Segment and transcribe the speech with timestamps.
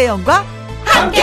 [0.00, 0.46] 김혜영과
[0.84, 1.22] 함께.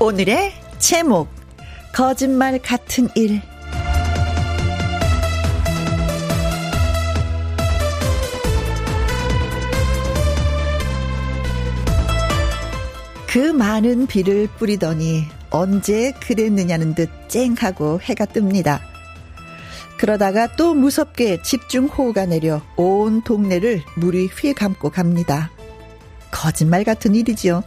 [0.00, 1.28] 오늘의 제목
[1.94, 3.40] 거짓말 같은 일
[13.30, 18.80] 그 많은 비를 뿌리더니 언제 그랬느냐는 듯 쨍하고 해가 뜹니다.
[19.98, 25.52] 그러다가 또 무섭게 집중호우가 내려 온 동네를 물이 휘감고 갑니다.
[26.32, 27.62] 거짓말 같은 일이지요.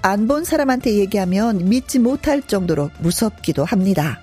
[0.00, 4.20] 안 본 사람한테 얘기하면 믿지 못할 정도로 무섭기도 합니다.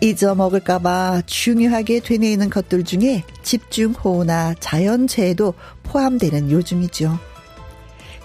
[0.00, 7.35] 잊어먹을까봐 중요하게 되뇌이는 것들 중에 집중호우나 자연재해도 포함되는 요즘이죠.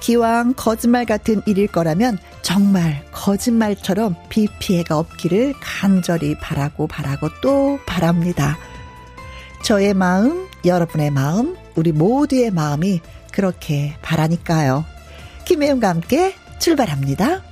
[0.02, 8.58] 기왕 거짓말 같은 일일 거라면 정말 거짓말처럼 비 피해가 없기를 간절히 바라고 바라고 또 바랍니다.
[9.64, 13.00] 저의 마음, 여러분의 마음, 우리 모두의 마음이
[13.32, 14.84] 그렇게 바라니까요.
[15.46, 17.51] 김혜영과 함께 출발합니다.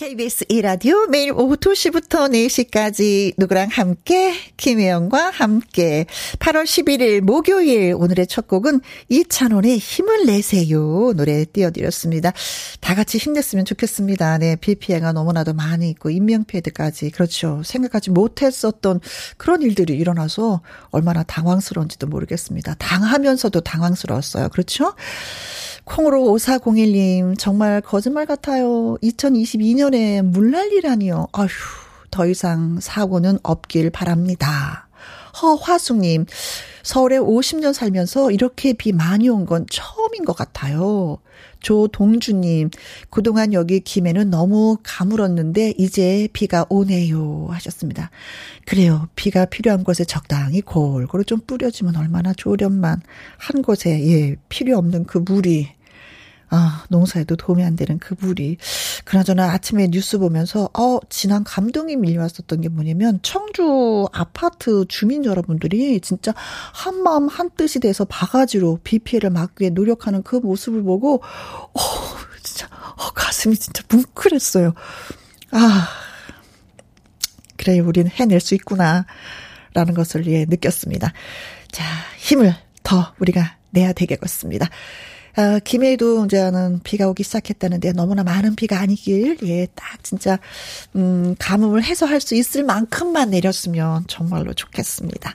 [0.00, 6.06] KBS 1라디오 매일 오후 2시부터 4시까지 누구랑 함께 김혜영과 함께
[6.38, 12.32] 8월 11일 목요일 오늘의 첫 곡은 이찬원의 힘을 내세요 노래 띄워드렸습니다.
[12.80, 14.38] 다 같이 힘냈으면 좋겠습니다.
[14.38, 17.60] 네, 비 피해가 너무나도 많이 있고 인명피해들까지 그렇죠.
[17.62, 19.00] 생각하지 못했었던
[19.36, 20.62] 그런 일들이 일어나서
[20.92, 22.76] 얼마나 당황스러운지도 모르겠습니다.
[22.78, 24.48] 당하면서도 당황스러웠어요.
[24.48, 24.94] 그렇죠?
[25.90, 28.96] 콩으로 5401님, 정말 거짓말 같아요.
[29.02, 31.26] 2022년에 물난리라니요.
[31.32, 31.48] 아휴,
[32.12, 34.88] 더 이상 사고는 없길 바랍니다.
[35.42, 36.26] 허화숙님,
[36.84, 41.18] 서울에 50년 살면서 이렇게 비 많이 온 건 처음인 것 같아요.
[41.60, 42.70] 조동주님,
[43.10, 47.48] 그동안 여기 김해는 너무 가물었는데 이제 비가 오네요.
[47.50, 48.10] 하셨습니다.
[48.64, 49.08] 그래요.
[49.16, 53.02] 비가 필요한 곳에 적당히 골고루 좀 뿌려주면 얼마나 좋으련만
[53.38, 55.79] 한 곳에, 예, 필요 없는 그 물이
[56.50, 58.56] 아, 농사에도 도움이 안 되는 그 물이.
[59.04, 66.34] 그나저나 아침에 뉴스 보면서, 어, 지난 감동이 밀려왔었던 게 뭐냐면, 청주 아파트 주민 여러분들이 진짜
[66.74, 71.80] 한마음 한뜻이 돼서 바가지로 비 피해를 막기 위해 노력하는 그 모습을 보고, 어,
[72.42, 74.74] 진짜, 어, 가슴이 진짜 뭉클했어요.
[75.52, 75.88] 아,
[77.56, 79.06] 그래, 우리는 해낼 수 있구나.
[79.72, 81.12] 라는 것을 예, 느꼈습니다.
[81.70, 81.84] 자,
[82.18, 84.68] 힘을 더 우리가 내야 되겠습니다.
[85.36, 90.38] 아, 김해도 이제는 비가 오기 시작했다는데 너무나 많은 비가 아니길, 예, 딱 진짜,
[90.96, 95.34] 음, 가뭄을 해소할 수 있을 만큼만 내렸으면 정말로 좋겠습니다.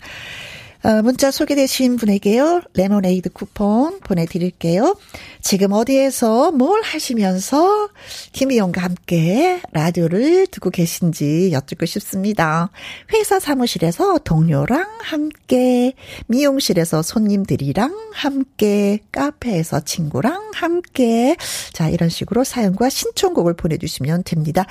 [0.86, 4.96] 어, 문자 소개되신 분에게요, 레모네이드 쿠폰 보내드릴게요.
[5.42, 7.90] 지금 어디에서 뭘 하시면서
[8.34, 12.70] 김희영과 함께 라디오를 듣고 계신지 여쭙고 싶습니다.
[13.14, 15.94] 회사 사무실에서 동료랑 함께,
[16.28, 21.36] 미용실에서 손님들이랑 함께, 카페에서 친구랑 함께,
[21.74, 24.68] 자, 이런 식으로 사연과 신청곡을 보내주시면 됩니다.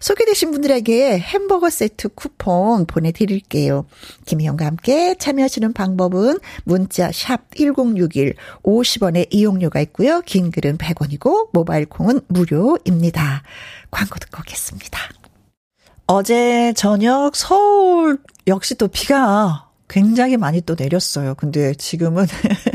[0.00, 3.86] 소개되신 분들에게 햄버거 세트 쿠폰 보내드릴게요.
[4.26, 10.20] 김희영과 함께 참여하시는 방법은 문자 샵 1061, 50원의 이용료가 있고요.
[10.22, 13.42] 긴 글은 100원이고 모바일 콩은 무료입니다.
[13.90, 14.98] 광고 듣고 오겠습니다.
[16.06, 21.34] 어제 저녁 서울 역시 또 비가 굉장히 많이 또 내렸어요.
[21.34, 22.26] 근데 지금은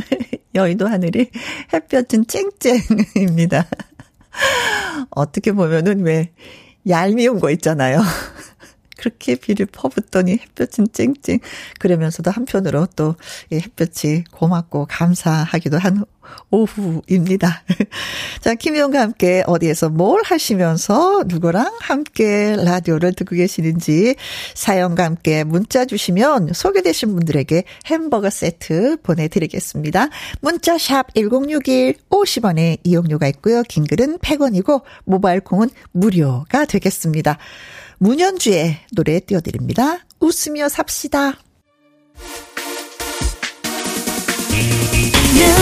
[0.56, 1.32] 여의도 하늘이
[1.74, 3.68] 햇볕은 쨍쨍입니다.
[5.12, 6.32] 어떻게 보면은 왜
[6.88, 8.02] 얄미운 거 있잖아요.
[8.98, 11.40] 그렇게 비를 퍼붓더니 햇볕은 쨍쨍.
[11.80, 13.16] 그러면서도 한편으로 또
[13.52, 16.06] 햇볕이 고맙고 감사하기도 한
[16.52, 17.64] 오후입니다.
[18.42, 24.16] 자, 김희영과 함께 어디에서 뭘 하시면서 누구랑 함께 라디오를 듣고 계시는지
[24.56, 30.10] 사연과 함께 문자 주시면 소개되신 분들에게 햄버거 세트 보내드리겠습니다.
[30.42, 33.64] 문자 샵 1061, 50원의 이용료가 있고요.
[33.64, 37.38] 긴 글은 100원이고 모바일 콩은 무료가 되겠습니다.
[38.00, 40.00] 문현주의 노래 띄워드립니다.
[40.20, 41.38] 웃으며 삽시다.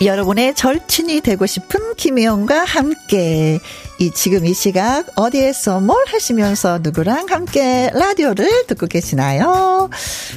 [0.00, 3.60] 여러분의 절친이 되고 싶은 김혜영과 함께
[4.00, 9.88] 이 지금 이 시각 어디에서 뭘 하시면서 누구랑 함께 라디오를 듣고 계시나요?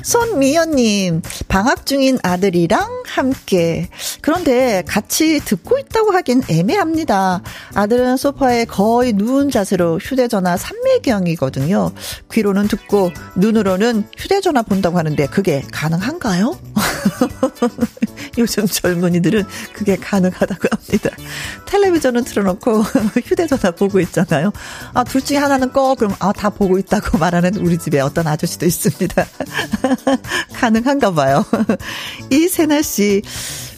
[0.04, 3.90] 손미연님 방학 중인 아들이랑 함께
[4.22, 7.42] 그런데 같이 듣고 있다고 하긴 애매합니다.
[7.74, 11.92] 아들은 소파에 거의 누운 자세로 휴대전화 삼매경이거든요.
[12.32, 16.60] 귀로는 듣고 눈으로는 휴대전화 본다고 하는데 그게 가능한가요?
[18.38, 19.44] 요즘 젊은이들은
[19.74, 21.10] 그게 가능하다고 합니다.
[21.66, 22.82] 텔레비전은 틀어놓고
[23.26, 24.52] 휴대전화 보고 있잖아요.
[24.94, 25.96] 아, 둘 중에 하나는 꺼.
[25.96, 29.26] 그럼, 아, 다 보고 있다고 말하는 우리 집에 어떤 아저씨도 있습니다.
[30.54, 31.46] 가능한가 봐요.
[32.30, 33.22] 이세나 씨.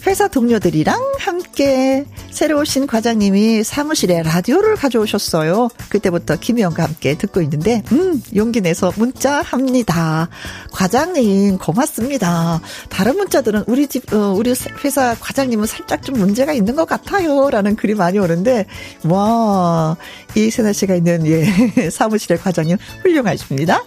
[0.06, 5.68] 회사 동료들이랑 함께 새로 오신 과장님이 사무실에 라디오를 가져오셨어요.
[5.88, 10.28] 그때부터 김희영과 함께 듣고 있는데, 음, 용기 내서 문자 합니다.
[10.72, 12.60] 과장님, 고맙습니다.
[12.88, 14.54] 다른 문자들은 우리 집, 어, 우리
[14.84, 17.50] 회사 과장님은 살짝 좀 문제가 있는 것 같아요.
[17.50, 18.66] 라는 글이 많이 오는데,
[19.04, 19.96] 와,
[20.34, 21.44] 이세나 씨가 있는, 예,
[21.90, 23.82] 사무실의 과장님 훌륭하십니다.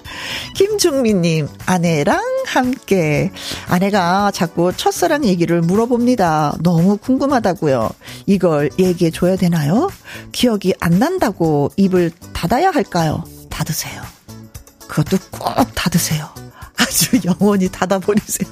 [0.55, 3.31] 김중민님, 아내랑 함께.
[3.67, 6.57] 아내가 자꾸 첫사랑 얘기를 물어봅니다.
[6.61, 7.89] 너무 궁금하다고요.
[8.33, 9.91] 이걸 얘기해 줘야 되나요?
[10.31, 13.23] 기억이 안 난다고 입을 닫아야 할까요?
[13.49, 14.01] 닫으세요.
[14.87, 16.27] 그것도 꼭 닫으세요.
[16.75, 18.49] 아주 영원히 닫아버리세요.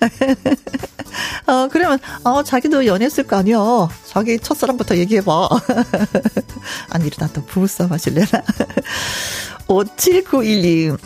[1.46, 3.58] 어, 그러면, 어, 자기도 연애했을 거 아니야.
[4.06, 5.48] 자기 첫사랑부터 얘기해봐.
[6.88, 8.26] 아니, 이러다 또 부부싸움 하실래나?
[9.68, 10.98] 5791님,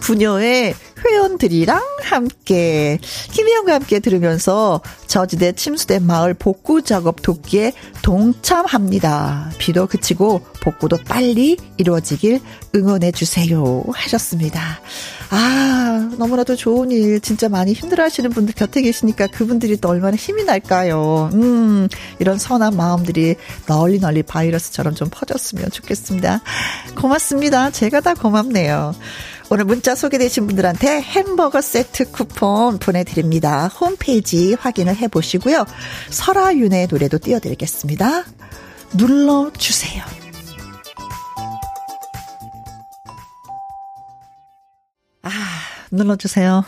[0.00, 2.98] 부녀의 회원들이랑 함께
[3.32, 9.52] 김희영과 함께 들으면서 저지대 침수대 마을 복구 작업 돕기에 동참합니다.
[9.58, 12.40] 비도 그치고 복구도 빨리 이루어지길
[12.74, 14.80] 응원해 주세요 하셨습니다.
[15.30, 21.30] 아 너무나도 좋은 일 진짜 많이 힘들어하시는 분들 곁에 계시니까 그분들이 또 얼마나 힘이 날까요.
[21.34, 21.88] 음
[22.18, 23.36] 이런 선한 마음들이
[23.66, 26.40] 널리 널리 바이러스처럼 좀 퍼졌으면 좋겠습니다.
[26.96, 27.70] 고맙습니다.
[27.70, 28.94] 제가 다 고맙네요.
[29.52, 33.66] 오늘 문자 소개되신 분들한테 햄버거 세트 쿠폰 보내드립니다.
[33.66, 35.66] 홈페이지 확인을 해보시고요.
[36.08, 38.26] 설아윤의 노래도 띄워드리겠습니다.
[38.96, 40.04] 눌러주세요.
[45.22, 45.30] 아,
[45.90, 46.64] 눌러주세요.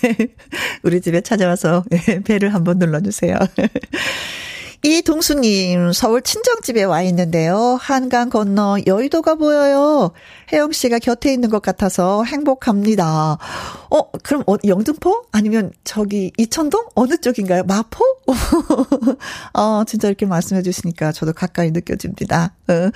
[0.84, 1.84] 우리 집에 찾아와서
[2.24, 3.36] 배를 한번 눌러주세요.
[4.84, 7.78] 이동수님, 서울 친정집에 와 있는데요.
[7.80, 10.10] 한강 건너 여의도가 보여요.
[10.52, 13.38] 혜영 씨가 곁에 있는 것 같아서 행복합니다.
[13.90, 15.26] 어, 그럼 어, 영등포?
[15.30, 16.86] 아니면 저기 이천동?
[16.96, 17.62] 어느 쪽인가요?
[17.62, 18.04] 마포?
[19.54, 22.52] 어, 진짜 이렇게 말씀해 주시니까 저도 가까이 느껴집니다.
[22.66, 22.90] 어.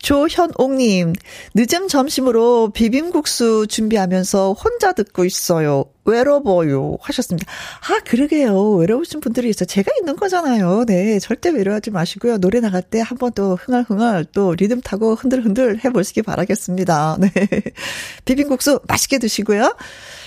[0.00, 1.12] 조현옥님,
[1.54, 5.84] 늦은 점심으로 비빔국수 준비하면서 혼자 듣고 있어요.
[6.04, 6.96] 외로워요.
[7.02, 7.50] 하셨습니다.
[7.90, 8.70] 아, 그러게요.
[8.76, 9.66] 외로우신 분들이 있어요.
[9.66, 10.84] 제가 있는 거잖아요.
[10.86, 11.18] 네.
[11.18, 12.38] 절대 외로워하지 마시고요.
[12.38, 17.18] 노래 나갈 때 한 번 또 흥얼흥얼 또 리듬 타고 흔들흔들 해보시기 바라겠습니다.
[17.20, 17.30] 네.
[18.24, 19.76] 비빔국수 맛있게 드시고요.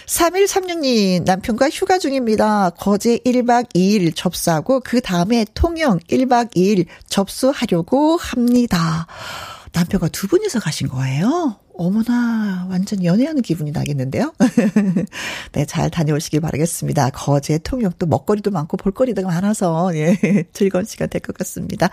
[0.06, 2.72] 3136님, 남편과 휴가 중입니다.
[2.72, 9.08] 거제 1박 2일 접수하고 그 다음에 통영 1박 2일 접수하려고 합니다.
[9.74, 11.58] 남편과 두 분이서 가신 거예요?
[11.76, 14.34] 어머나, 완전 연애하는 기분이 나겠는데요?
[15.54, 17.10] 네, 잘 다녀오시길 바라겠습니다.
[17.12, 20.16] 거제 통영 또 먹거리도 많고 볼거리도 많아서, 예,
[20.54, 21.90] 즐거운 시간 될 것 같습니다.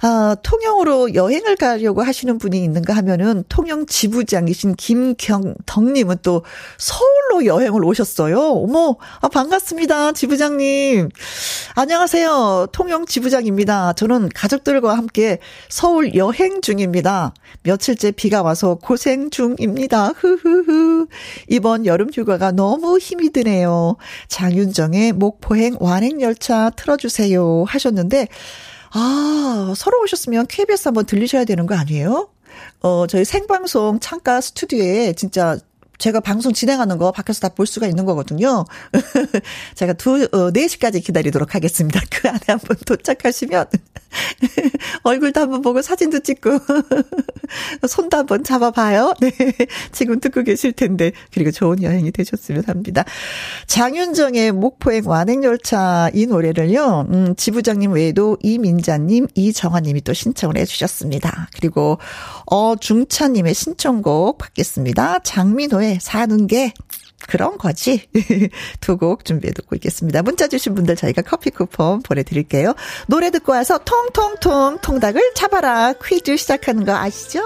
[0.00, 6.44] 아, 통영으로 여행을 가려고 하시는 분이 있는가 하면은 통영 지부장이신 김경덕님은 또
[6.76, 8.38] 서울로 여행을 오셨어요.
[8.38, 10.12] 어머, 아, 반갑습니다.
[10.12, 11.08] 지부장님.
[11.74, 12.68] 안녕하세요.
[12.70, 13.94] 통영 지부장입니다.
[13.94, 17.34] 저는 가족들과 함께 서울 여행 중입니다.
[17.64, 20.12] 며칠째 비가 와서 고생 중입니다.
[20.16, 21.08] 흐흐흐.
[21.48, 23.96] 이번 여름 휴가가 너무 힘이 드네요.
[24.28, 27.64] 장윤정의 목포행 완행열차 틀어주세요.
[27.66, 28.28] 하셨는데,
[28.92, 32.28] 아, 서로 오셨으면 KBS 한번 들리셔야 되는 거 아니에요?
[32.80, 35.58] 어, 저희 생방송 창가 스튜디오에 진짜
[35.98, 38.64] 제가 방송 진행하는 거 밖에서 다 볼 수가 있는 거거든요.
[39.74, 42.00] 제가 두, 어, 4시까지 기다리도록 하겠습니다.
[42.08, 43.66] 그 안에 한번 도착하시면
[45.02, 46.50] 얼굴도 한번 보고 사진도 찍고
[47.88, 49.14] 손도 한번 잡아봐요.
[49.20, 49.32] 네.
[49.90, 51.10] 지금 듣고 계실 텐데.
[51.32, 53.04] 그리고 좋은 여행이 되셨으면 합니다.
[53.66, 61.48] 장윤정의 목포행 완행열차 이 노래를요, 음, 지부장님 외에도 이민자님, 이정화님이 또 신청을 해주셨습니다.
[61.54, 61.98] 그리고
[62.46, 65.20] 어중찬님의 신청곡 받겠습니다.
[65.20, 66.72] 장민호의 사는 게
[67.26, 68.06] 그런 거지.
[68.80, 70.22] 두 곡 준비해 듣고 있겠습니다.
[70.22, 72.74] 문자 주신 분들 저희가 커피 쿠폰 보내드릴게요.
[73.06, 77.40] 노래 듣고 와서 통통통 통닭을 잡아라 퀴즈 시작하는 거 아시죠?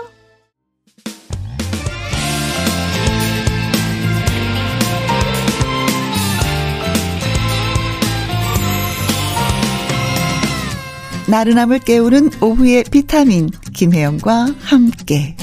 [11.28, 15.36] 나른함을 깨우는 오후의 비타민 김혜영과 함께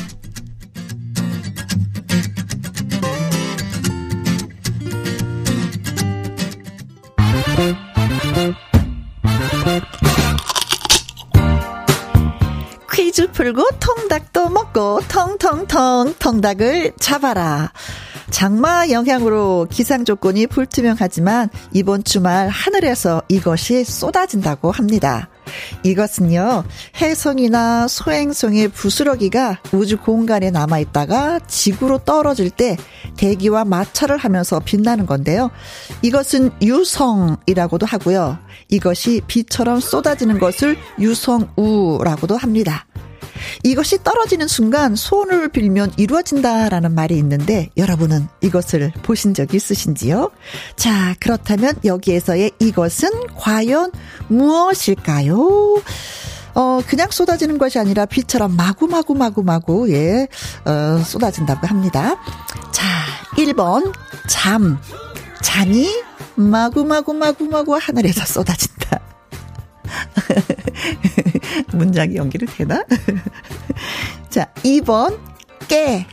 [13.39, 17.71] 풀고 통닭도 먹고 통통통 통닭을 잡아라.
[18.31, 25.29] 장마 영향으로 기상 조건이 불투명하지만 이번 주말 하늘에서 이것이 쏟아진다고 합니다.
[25.83, 26.65] 이것은요,
[27.01, 32.75] 해성이나 소행성의 부스러기가 우주 공간에 남아있다가 지구로 떨어질 때
[33.15, 35.49] 대기와 마찰을 하면서 빛나는 건데요.
[36.01, 38.37] 이것은 유성이라고도 하고요.
[38.67, 42.85] 이것이 비처럼 쏟아지는 것을 유성우라고도 합니다.
[43.63, 50.31] 이것이 떨어지는 순간 소원을 빌면 이루어진다라는 말이 있는데 여러분은 이것을 보신 적 있으신지요?
[50.75, 53.91] 자, 그렇다면 여기에서의 이것은 과연
[54.27, 55.81] 무엇일까요?
[56.55, 60.27] 어, 그냥 쏟아지는 것이 아니라 비처럼 마구마구 마구마구, 예,
[60.65, 62.17] 어, 쏟아진다고 합니다.
[62.71, 62.85] 자,
[63.37, 63.93] 1번,
[64.27, 64.79] 잠.
[65.41, 65.89] 잠이
[66.35, 68.78] 마구마구 마구마구 하늘에서 쏟아진다.
[71.73, 72.83] 문장이 연기를 되나?
[74.29, 75.17] 자, 2번,
[75.67, 76.05] 깨.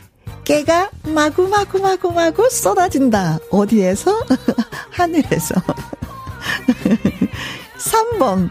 [0.43, 3.37] 깨가 마구마구 마구 마구 쏟아진다.
[3.51, 4.23] 어디에서?
[4.91, 5.55] 하늘에서.
[7.77, 8.49] 3번,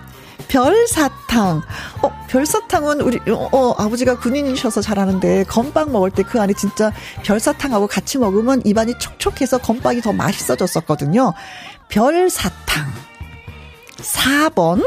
[0.49, 1.63] 별사탕.
[2.03, 6.93] 어, 별사탕은 우리, 어, 어, 아버지가 군인이셔서 잘하는데, 건빵 먹을 때 그 안에 진짜
[7.25, 11.33] 별사탕하고 같이 먹으면 입안이 촉촉해서 건빵이 더 맛있어졌었거든요.
[11.89, 12.93] 별사탕.
[13.97, 14.83] 4번,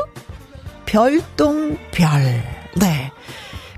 [0.90, 2.44] 별똥별.
[2.78, 3.12] 네.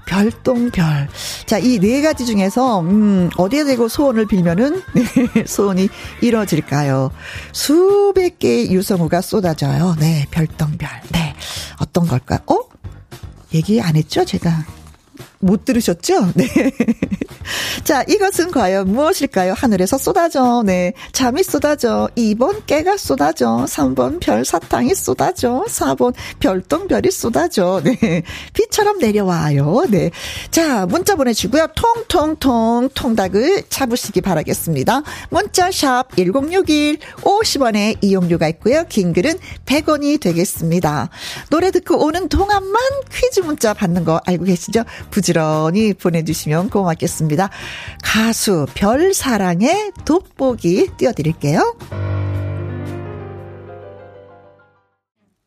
[0.06, 1.10] 별똥별.
[1.46, 5.04] 자, 이 네 가지 중에서, 음, 어디에 대고 소원을 빌면은, 네,
[5.46, 5.90] 소원이
[6.22, 7.12] 이루어질까요?
[7.54, 9.96] 수백 개의 유성우가 쏟아져요.
[10.00, 10.90] 네, 별똥별.
[11.12, 11.34] 네.
[11.80, 12.40] 어떤 걸까?
[12.48, 12.60] 어?
[13.54, 14.24] 얘기 안 했죠?
[14.26, 14.66] 제가.
[15.42, 16.32] 못 들으셨죠?
[16.36, 16.48] 네.
[17.84, 19.54] 자, 이것은 과연 무엇일까요?
[19.54, 20.64] 하늘에서 쏟아져.
[20.66, 20.94] 네.
[21.12, 22.10] 잠이 쏟아져.
[22.16, 23.66] 2번 깨가 쏟아져.
[23.68, 25.66] 3번 별 사탕이 쏟아져.
[25.68, 27.82] 4번 별똥별이 쏟아져.
[27.84, 28.22] 네.
[28.54, 29.86] 비처럼 내려와요.
[29.90, 30.12] 네.
[30.52, 31.68] 자, 문자 보내주고요.
[31.76, 35.02] 통통통 통닭을 잡으시기 바라겠습니다.
[35.30, 38.86] 문자 샵 1061 50원에 이용료가 있고요.
[38.88, 41.10] 긴 글은 100원이 되겠습니다.
[41.50, 42.76] 노래 듣고 오는 동안만
[43.12, 44.84] 퀴즈 문자 받는 거 알고 계시죠?
[45.10, 47.50] 부지 런히 보내주시면 고맙겠습니다.
[48.04, 51.76] 가수 별사랑의 돋보기 띄워드릴게요.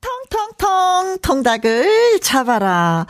[0.01, 3.07] 텅텅텅 통닭을 잡아라.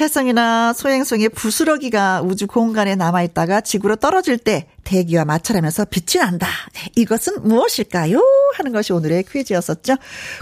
[0.00, 6.48] 혜성이나 소행성의 부스러기가 우주 공간에 남아있다가 지구로 떨어질 때 대기와 마찰하면서 빛이 난다.
[6.96, 8.20] 이것은 무엇일까요?
[8.56, 9.96] 하는 것이 오늘의 퀴즈였었죠.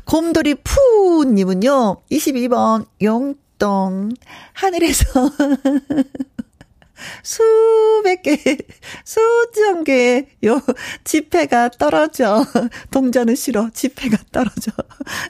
[0.05, 4.09] 곰돌이 푸님은요, 22번 용 동
[4.55, 5.05] 하늘에서
[7.23, 8.37] 수백 개,
[9.05, 10.61] 수천 개의 요
[11.05, 12.45] 지폐가 떨어져.
[12.91, 13.71] 동전은 싫어.
[13.73, 14.73] 지폐가 떨어져.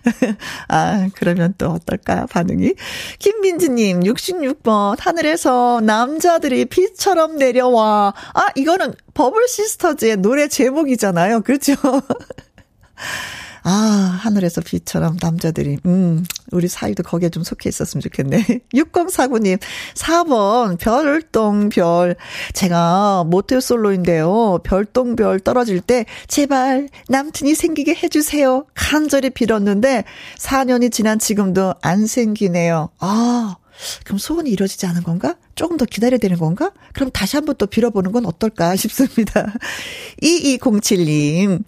[0.68, 2.72] 아, 그러면 또 어떨까, 반응이?
[3.18, 4.96] 김민지님, 66번.
[4.98, 8.14] 하늘에서 남자들이 비처럼 내려와.
[8.32, 11.42] 아, 이거는 버블 시스터즈의 노래 제목이잖아요.
[11.42, 11.74] 그렇죠?
[13.64, 18.44] 아, 하늘에서 비처럼 남자들이, 음, 우리 사이도 거기에 좀 속해 있었으면 좋겠네.
[18.74, 19.58] 6049님,
[19.94, 22.16] 4번, 별똥별.
[22.54, 24.58] 제가 모텔 솔로인데요.
[24.64, 28.66] 별똥별 떨어질 때, 제발 남친이 생기게 해주세요.
[28.74, 30.04] 간절히 빌었는데,
[30.38, 32.90] 4년이 지난 지금도 안 생기네요.
[32.98, 33.56] 아,
[34.04, 35.36] 그럼 소원이 이루어지지 않은 건가?
[35.54, 36.72] 조금 더 기다려야 되는 건가?
[36.92, 39.52] 그럼 다시 한번 또 빌어보는 건 어떨까 싶습니다.
[40.22, 41.62] 2207님,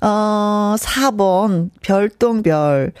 [0.00, 2.92] 어, 4번, 별똥별.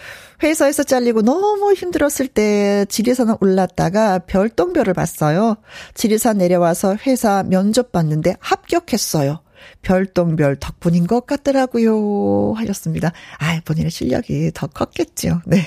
[0.42, 5.56] 회사에서 잘리고 너무 힘들었을 때 지리산을 올랐다가 별똥별을 봤어요.
[5.94, 9.40] 지리산 내려와서 회사 면접 봤는데 합격했어요.
[9.82, 12.54] 별똥별 덕분인 것 같더라고요.
[12.56, 13.12] 하셨습니다.
[13.38, 15.40] 아, 본인의 실력이 더 컸겠죠.
[15.46, 15.64] 네.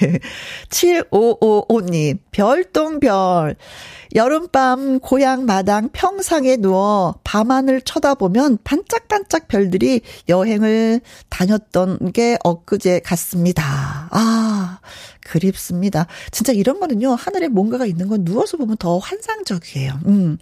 [0.70, 3.56] 7555님, 별똥별.
[4.16, 14.10] 여름밤 고향 마당 평상에 누워 밤하늘 쳐다보면 반짝반짝 별들이 여행을 다녔던 게 엊그제 같습니다.
[14.12, 14.80] 아,
[15.22, 16.08] 그립습니다.
[16.32, 20.00] 진짜 이런 거는요, 하늘에 뭔가가 있는 건 누워서 보면 더 환상적이에요.
[20.08, 20.38] 음.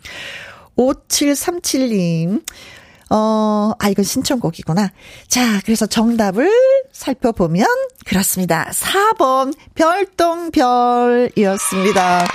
[0.78, 2.44] 5737님,
[3.10, 4.92] 어, 아, 이건 신청곡이구나.
[5.28, 6.52] 자, 그래서 정답을
[6.92, 7.66] 살펴보면,
[8.06, 8.70] 그렇습니다.
[8.72, 12.26] 4번, 별똥별이었습니다.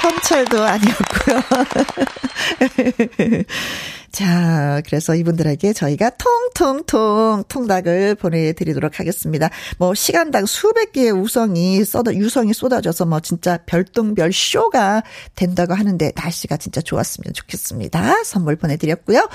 [0.00, 1.42] 현철도 아니었고요.
[4.14, 9.50] 자, 그래서 이분들에게 저희가 통통통 통닭을 보내드리도록 하겠습니다.
[9.76, 15.02] 뭐, 시간당 수백 개의 우성이 쏟아, 유성이 쏟아져서 뭐, 진짜 별똥별 쇼가
[15.34, 18.22] 된다고 하는데, 날씨가 진짜 좋았으면 좋겠습니다.
[18.22, 19.28] 선물 보내드렸고요.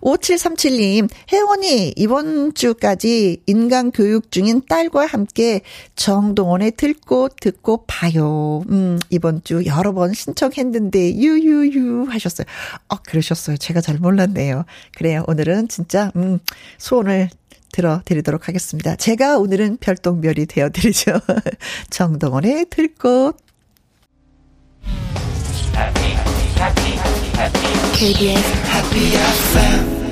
[0.00, 5.60] 5737님, 혜원이 이번 주까지 인간 교육 중인 딸과 함께
[5.94, 8.64] 정동원의 듣고 듣고 봐요.
[8.68, 12.46] 음, 이번 주 여러 번 신청했는데, 유유유 하셨어요.
[12.88, 13.58] 어, 그러셨어요.
[13.58, 14.64] 제가 잘 몰랐 몰랐네요.
[14.96, 15.24] 그래요.
[15.26, 16.38] 오늘은 진짜, 음,
[16.78, 17.28] 소원을
[17.72, 18.96] 들어드리도록 하겠습니다.
[18.96, 21.20] 제가 오늘은 별똥별이 되어드리죠.
[21.90, 23.36] 정동원의 들꽃.
[27.94, 30.03] KBS Happy FM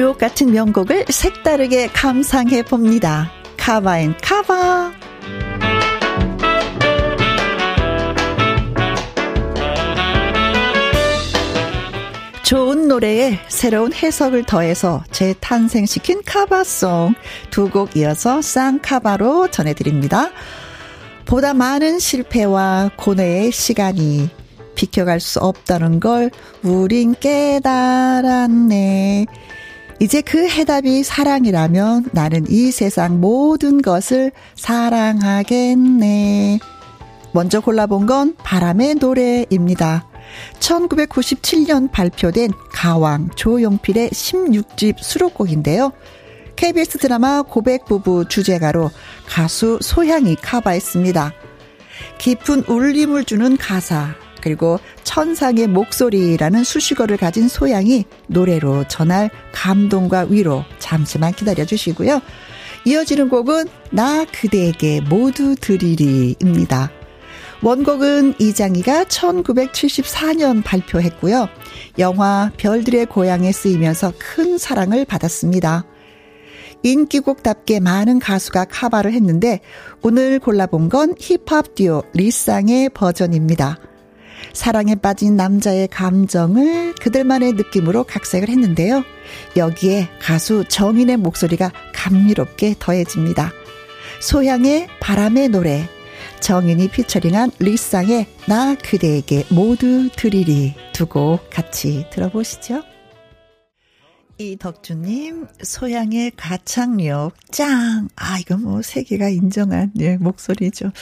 [0.00, 3.30] 주옥 같은 명곡을 색다르게 감상해 봅니다.
[3.58, 4.92] 카바앤 카바.
[12.42, 17.14] 좋은 노래에 새로운 해석을 더해서 재탄생시킨 카바송
[17.50, 20.30] 두 곡 이어서 쌍카바로 전해드립니다.
[21.26, 24.30] 보다 많은 실패와 고뇌의 시간이
[24.74, 26.30] 비켜갈 수 없다는 걸
[26.62, 29.26] 우린 깨달았네.
[30.00, 36.58] 이제 그 해답이 사랑이라면 나는 이 세상 모든 것을 사랑하겠네.
[37.32, 40.06] 먼저 골라본 건 바람의 노래입니다.
[40.58, 45.92] 1997년 발표된 가왕 조용필의 16집 수록곡인데요.
[46.56, 48.90] KBS 드라마 고백 부부 주제가로
[49.26, 51.34] 가수 소향이 카바했습니다.
[52.16, 61.32] 깊은 울림을 주는 가사, 그리고 천상의 목소리라는 수식어를 가진 소양이 노래로 전할 감동과 위로 잠시만
[61.32, 62.20] 기다려 주시고요.
[62.84, 66.90] 이어지는 곡은 나 그대에게 모두 드리리입니다.
[67.62, 71.48] 원곡은 이장희가 1974년 발표했고요.
[71.98, 75.84] 영화 별들의 고향에 쓰이면서 큰 사랑을 받았습니다.
[76.82, 79.60] 인기곡답게 많은 가수가 카바를 했는데
[80.02, 83.89] 오늘 골라본 건 힙합 듀오 리쌍의 버전입니다.
[84.52, 89.04] 사랑에 빠진 남자의 감정을 그들만의 느낌으로 각색을 했는데요.
[89.56, 93.52] 여기에 가수 정인의 목소리가 감미롭게 더해집니다.
[94.20, 95.88] 소향의 바람의 노래,
[96.40, 102.89] 정인이 피처링한 리쌍의 나 그대에게 모두 드리리 두고 같이 들어보시죠.
[104.40, 108.08] 이덕주님, 소양의 가창력, 짱!
[108.16, 110.92] 아, 이거 뭐, 세계가 인정한, 예, 목소리죠.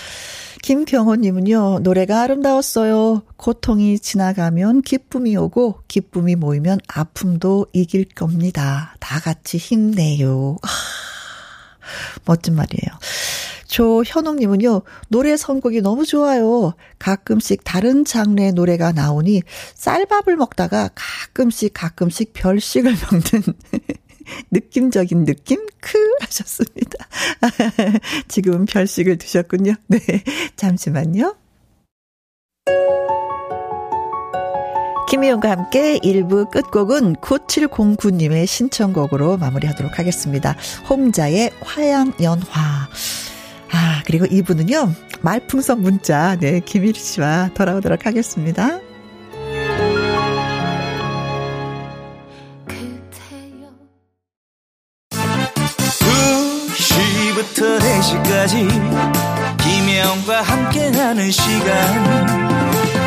[0.62, 3.22] 김경호님은요, 노래가 아름다웠어요.
[3.36, 8.96] 고통이 지나가면 기쁨이 오고, 기쁨이 모이면 아픔도 이길 겁니다.
[8.98, 10.56] 다 같이 힘내요.
[10.62, 10.68] 아,
[12.24, 12.98] 멋진 말이에요.
[13.66, 16.74] 조현옥님은요, 노래 선곡이 너무 좋아요.
[16.98, 19.42] 가끔씩 다른 장르의 노래가 나오니
[19.74, 23.54] 쌀밥을 먹다가 가끔씩 가끔씩 별식을 먹는
[24.50, 25.66] 느낌적인 느낌?
[25.80, 27.06] 크 하셨습니다.
[28.28, 29.74] 지금 별식을 드셨군요.
[29.86, 29.98] 네.
[30.56, 31.36] 잠시만요.
[35.08, 40.54] 김희영과 함께 1부 끝곡은 9709님의 신청곡으로 마무리하도록 하겠습니다.
[40.90, 42.44] 홍자의 화양연화.
[43.72, 44.92] 아, 그리고 이분은요,
[45.22, 48.80] 말풍선 문자, 네, 김일 씨와 돌아오도록 하겠습니다.
[57.48, 58.68] 2시부터 4시까지
[59.58, 62.67] 김혜영과 함께하는 시간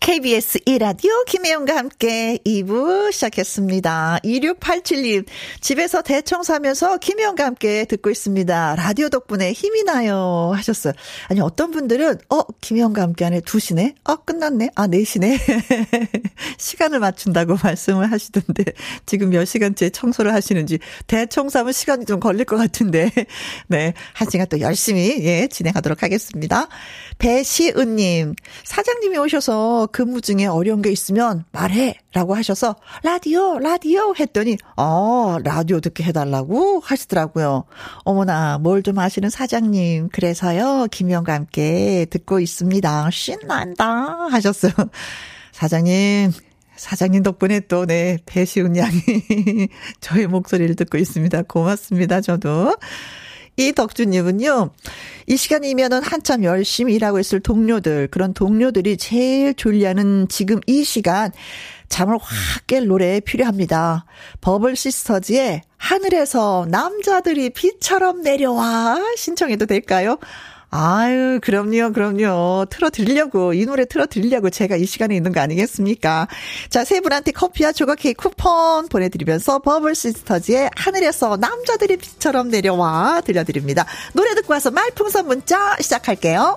[0.00, 4.20] KBS 1라디오 김혜영과 함께 2부 시작했습니다.
[4.24, 5.26] 2687님,
[5.60, 8.76] 집에서 대청소하면서 김혜영과 함께 듣고 있습니다.
[8.76, 10.52] 라디오 덕분에 힘이 나요.
[10.54, 10.94] 하셨어요.
[11.28, 13.40] 아니, 어떤 분들은, 어, 김혜영과 함께 하네.
[13.40, 13.94] 2시네?
[14.04, 14.70] 어, 끝났네?
[14.74, 15.38] 아, 4시네?
[16.56, 18.64] 시간을 맞춘다고 말씀을 하시던데,
[19.04, 23.10] 지금 몇 시간째 청소를 하시는지, 대청소하면 시간이 좀 걸릴 것 같은데,
[23.68, 23.92] 네.
[24.14, 26.68] 한 시간 또 열심히, 예, 진행하도록 하겠습니다.
[27.20, 31.94] 배시은님, 사장님이 오셔서 그 근무 중에 어려운 게 있으면 말해.
[32.14, 37.64] 라고 하셔서, 라디오, 라디오 했더니, 어, 라디오 듣게 해달라고 하시더라고요.
[38.04, 40.08] 어머나, 뭘 좀 아시는 사장님.
[40.08, 43.10] 그래서요, 김영과 함께 듣고 있습니다.
[43.12, 43.84] 신난다.
[44.30, 44.72] 하셨어요.
[45.52, 46.32] 사장님,
[46.76, 48.90] 사장님 덕분에 또, 네, 배시운 양이
[50.00, 51.42] 저의 목소리를 듣고 있습니다.
[51.42, 52.74] 고맙습니다, 저도.
[53.60, 54.70] 이 덕주님은요,
[55.26, 61.30] 이 시간이면은 한참 열심히 일하고 있을 동료들, 그런 동료들이 제일 졸리하는 지금 이 시간,
[61.90, 64.06] 잠을 확 깰 노래 필요합니다.
[64.40, 70.18] 버블 시스터즈의 하늘에서 남자들이 비처럼 내려와 신청해도 될까요?
[70.70, 72.66] 아유, 그럼요, 그럼요.
[72.70, 76.28] 틀어드리려고, 이 노래 틀어드리려고 제가 이 시간에 있는 거 아니겠습니까?
[76.68, 83.84] 자, 세 분한테 커피와 조각 케이크 쿠폰 보내드리면서 버블 시스터즈의 하늘에서 남자들이 빛처럼 내려와 들려드립니다.
[84.12, 86.56] 노래 듣고 와서 말풍선 문자 시작할게요.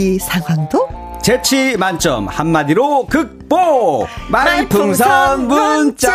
[0.00, 0.88] 위기 상황도?
[1.22, 4.06] 재치 만점 한마디로 극복!
[4.30, 6.08] 말풍선 문자!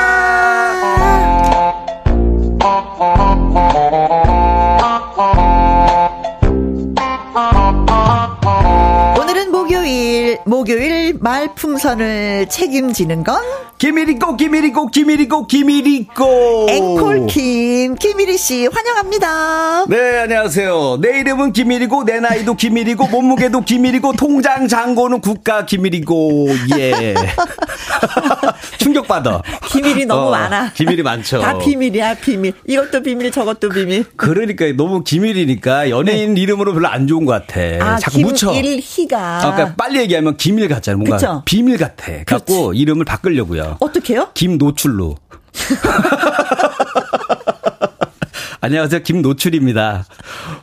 [9.20, 13.44] 오늘은 목요일 목요일 말풍선을 책임지는 건
[13.78, 19.86] 김일이고 김일이고 김일이고 김일이고 앵콜킴 김일이 씨 환영합니다.
[19.90, 21.00] 네 안녕하세요.
[21.02, 26.48] 내 이름은 김일이고 내 나이도 김일이고 몸무게도 김일이고 통장 잔고는 국가 김일이고
[26.80, 27.16] 예
[28.80, 29.42] 충격 받아.
[29.68, 30.72] 기밀이 너무 어, 많아.
[30.74, 31.42] 기밀이 많죠.
[31.42, 32.54] 다 비밀이야 비밀.
[32.66, 34.06] 이것도 비밀 저것도 비밀.
[34.16, 36.42] 그러니까 너무 기밀이니까 연예인 네.
[36.42, 37.60] 이름으로 별로 안 좋은 것 같아.
[37.86, 38.52] 아, 자꾸 묻혀.
[38.52, 39.18] 김일희가.
[39.20, 40.98] 아, 그러니까 빨리 얘기하면 기밀 같잖아.
[40.98, 41.42] 뭔가 그쵸?
[41.46, 42.24] 비밀 같아.
[42.26, 43.65] 갖고 이름을 바꾸려고요.
[43.80, 44.30] 어떻게요?
[44.34, 45.16] 김노출로.
[48.62, 49.04] 안녕하세요.
[49.04, 50.06] 김노출입니다.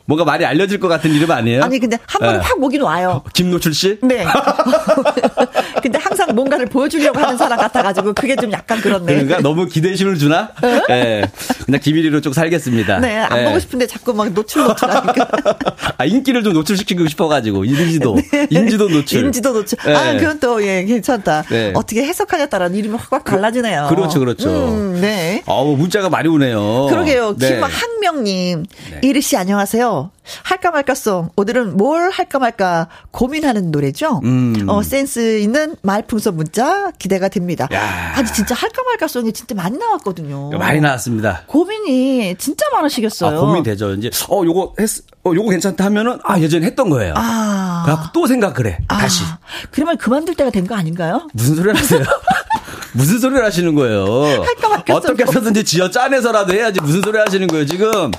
[0.07, 1.63] 뭔가 말이 알려질 것 같은 이름 아니에요?
[1.63, 2.45] 아니, 근데 한 번에 네.
[2.45, 3.23] 확 오긴 와요.
[3.33, 3.99] 김노출 씨?
[4.03, 4.27] 네.
[5.83, 9.07] 근데 항상 뭔가를 보여주려고 하는 사람 같아가지고 그게 좀 약간 그렇네.
[9.07, 10.51] 그러니까 너무 기대심을 주나?
[10.61, 10.83] 네.
[10.89, 11.23] 네.
[11.65, 13.01] 그냥 김일이로 쭉 살겠습니다.
[13.01, 13.17] 네.
[13.17, 13.45] 안 네.
[13.47, 15.29] 보고 싶은데 자꾸 막 노출 노출 하니까.
[15.97, 17.65] 아, 인기를 좀 노출시키고 싶어가지고.
[17.65, 18.17] 인지도.
[18.33, 18.47] 네.
[18.51, 19.25] 인지도 노출.
[19.25, 19.79] 인지도 노출.
[19.85, 19.95] 네.
[19.95, 21.45] 아, 그건 또, 예, 괜찮다.
[21.49, 21.73] 네.
[21.75, 23.87] 어떻게 해석하냐에 따라 이름이 확확 달라지네요.
[23.89, 24.51] 그 렇죠, 그렇죠.
[24.69, 25.43] 음, 네.
[25.47, 26.87] 아우, 문자가 많이 오네요.
[26.91, 27.37] 그러게요.
[27.37, 28.65] 김학명님.
[28.91, 29.01] 네.
[29.03, 30.11] 이르 씨 안녕하세요.
[30.45, 31.31] 할까 말까송.
[31.37, 34.21] 오늘은 뭘 할까 말까 고민하는 노래죠.
[34.23, 34.67] 음.
[34.69, 37.69] 어, 센스 있는 말풍선 문자 기대가 됩니다.
[37.73, 38.13] 야.
[38.17, 40.51] 아니 진짜 할까 말까송이 진짜 많이 나왔거든요.
[40.59, 41.43] 많이 나왔습니다.
[41.47, 43.37] 고민이 진짜 많으시겠어요.
[43.37, 43.93] 아, 고민 되죠.
[43.95, 44.89] 이제 어 요거 했
[45.25, 47.15] 어, 요거 괜찮다 하면은, 아, 예전에 했던 거예요.
[47.17, 47.83] 아.
[47.85, 48.79] 그래갖고 또 생각을 해.
[48.89, 48.99] 아.
[48.99, 49.23] 다시.
[49.71, 51.29] 그러면 그만둘 때가 된 거 아닌가요?
[51.33, 52.03] 무슨 소리 하세요?
[52.95, 54.43] 무슨 소리를 하시는 거예요?
[54.45, 58.11] 할까 말까 어떻게 해서든지 지어 짜내서라도 해야지 무슨 소리 하시는 거예요, 지금?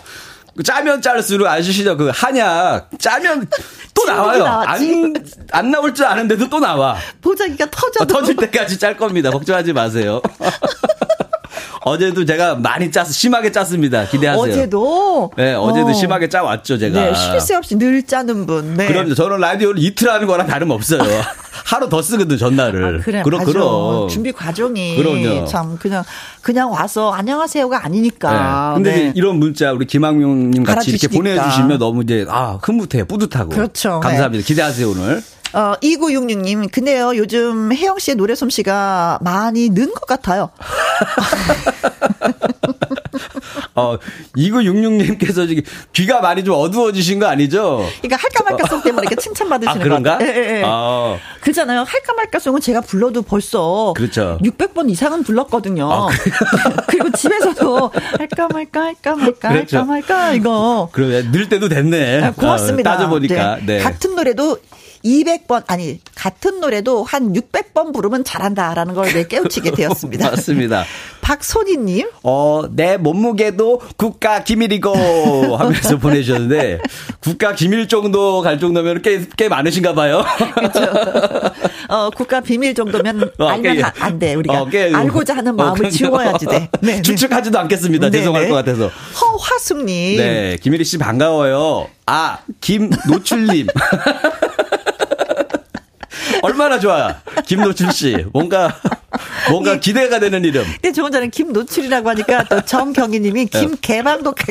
[0.56, 1.98] 그 짜면 짤수록 아시시죠?
[1.98, 3.48] 그 한약 짜면
[3.94, 4.46] 또 나와요.
[4.46, 5.14] 안,
[5.52, 6.96] 안 나올 줄 아는데도 또 나와.
[7.22, 8.02] 보자기가 터져.
[8.04, 9.32] 어, 터질 때까지 짤 겁니다.
[9.32, 10.22] 걱정하지 마세요.
[11.86, 14.06] 어제도 제가 많이 짰, 심하게 짰습니다.
[14.08, 14.42] 기대하세요.
[14.42, 15.32] 어제도?
[15.38, 15.94] 네, 어제도 어.
[15.94, 17.00] 심하게 짜왔죠, 제가.
[17.02, 18.76] 네, 쉴 새 없이 늘 짜는 분.
[18.76, 18.88] 네.
[18.88, 19.14] 그럼요.
[19.16, 21.02] 저는 라디오를 이틀 하는 거랑 다름없어요.
[21.66, 23.00] 하루 더 쓰거든, 전날을.
[23.00, 24.08] 아, 그래, 그럼, 그럼.
[24.10, 24.96] 준비 과정이.
[24.98, 25.46] 그럼요.
[25.46, 26.04] 참, 그냥,
[26.42, 28.74] 그냥 와서 안녕하세요가 아니니까.
[28.78, 28.84] 네.
[28.84, 29.12] 근데 네.
[29.16, 33.06] 이런 문자 우리 김학용님 같이 이렇게 보내주시면 너무 이제, 아, 흐뭇해요.
[33.06, 33.50] 뿌듯하고.
[33.50, 34.00] 그렇죠.
[34.00, 34.42] 감사합니다.
[34.42, 34.48] 네.
[34.48, 35.22] 기대하세요, 오늘.
[35.54, 40.50] 어, 2966님, 근데요, 요즘 혜영 씨의 노래 솜씨가 많이 는 것 같아요.
[43.76, 43.98] 어,
[44.36, 45.64] 2966님께서 지금
[45.94, 47.84] 귀가 많이 좀 어두워지신 거 아니죠?
[48.02, 50.18] 그러니까 할까 말까 송 때문에 이렇게 칭찬받으시는 아, 그런가?
[50.22, 50.64] 예, 예, 예.
[50.66, 51.18] 아.
[51.42, 51.80] 그잖아요.
[51.80, 54.38] 할까 말까 송은 제가 불러도 벌써 그렇죠.
[54.44, 55.92] 600번 이상은 불렀거든요.
[55.92, 56.08] 아,
[56.88, 59.78] 그리고 집에서도 할까 말까 할까 말까 그렇죠.
[59.80, 60.90] 할까 말까 이거.
[60.92, 62.24] 그러면 늘 때도 됐네.
[62.24, 62.92] 아, 고맙습니다.
[62.92, 63.58] 아, 따져보니까.
[63.58, 63.78] 네.
[63.78, 63.80] 네.
[63.80, 64.60] 같은 노래도
[65.04, 70.30] 200번 아니 같은 노래도 한 600번 부르면 잘한다라는 걸 네, 깨우치게 되었습니다.
[70.32, 70.86] 맞습니다.
[71.22, 74.94] 박소니님, 어, 내 몸무게도 국가 기밀이고
[75.58, 76.80] 하면서 보내주셨는데
[77.22, 80.24] 국가 기밀 정도 갈 정도면 꽤, 꽤 많으신가 봐요.
[80.56, 80.82] 그렇죠.
[81.88, 84.34] 어, 국가 비밀 정도면 어, 알면 꽤, 안 돼.
[84.36, 86.70] 우리가 어, 꽤, 알고자 하는 어, 마음을 어, 지워야지 돼.
[86.82, 87.02] 네, 네.
[87.02, 88.10] 추측하지도 않겠습니다.
[88.10, 88.50] 네, 죄송할 네.
[88.50, 88.90] 것 같아서.
[89.22, 91.88] 허화숙님, 네, 김일희 씨 반가워요.
[92.06, 93.68] 아, 김노출님.
[96.44, 97.16] 얼마나 좋아.
[97.46, 98.26] 김노출 씨.
[98.34, 98.76] 뭔가,
[99.50, 100.66] 뭔가 기대가 되는 이름.
[100.82, 103.60] 근데 조금 전에 김노출이라고 하니까 또 정경희 님이 네.
[103.62, 104.36] 김개방도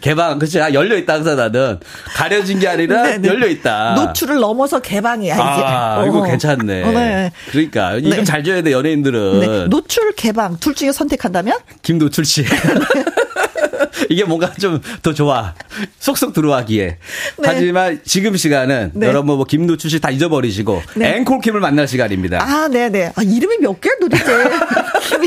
[0.00, 0.60] 개방, 그치.
[0.60, 1.78] 아, 열려있다, 항상 나는.
[2.16, 3.18] 가려진 게 아니라 네네.
[3.18, 3.28] 네.
[3.28, 3.94] 열려있다.
[3.94, 5.42] 노출을 넘어서 개방이야, 이제.
[5.42, 6.82] 아, 이거 괜찮네.
[6.84, 7.32] 어, 네.
[7.50, 7.92] 그러니까.
[7.94, 8.24] 이름 네.
[8.24, 9.40] 잘 줘야 돼, 연예인들은.
[9.40, 9.66] 네.
[9.68, 10.58] 노출, 개방.
[10.58, 11.58] 둘 중에 선택한다면?
[11.82, 12.44] 김노출 씨.
[14.10, 15.54] 이게 뭔가 좀 더 좋아.
[15.98, 16.86] 속속 들어가기에.
[16.86, 16.96] 네.
[17.44, 19.06] 하지만 지금 시간은 네.
[19.06, 21.16] 여러분 뭐 김노출 씨 다 잊어버리시고 네.
[21.16, 22.40] 앵콜킴을 만날 시간입니다.
[22.42, 22.88] 아, 네네.
[22.90, 23.12] 네.
[23.16, 24.24] 아, 이름이 몇 개야 도대체?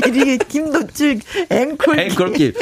[0.01, 1.99] 김일이, 김노출, 앵콜킴.
[1.99, 2.53] 앵콜킴.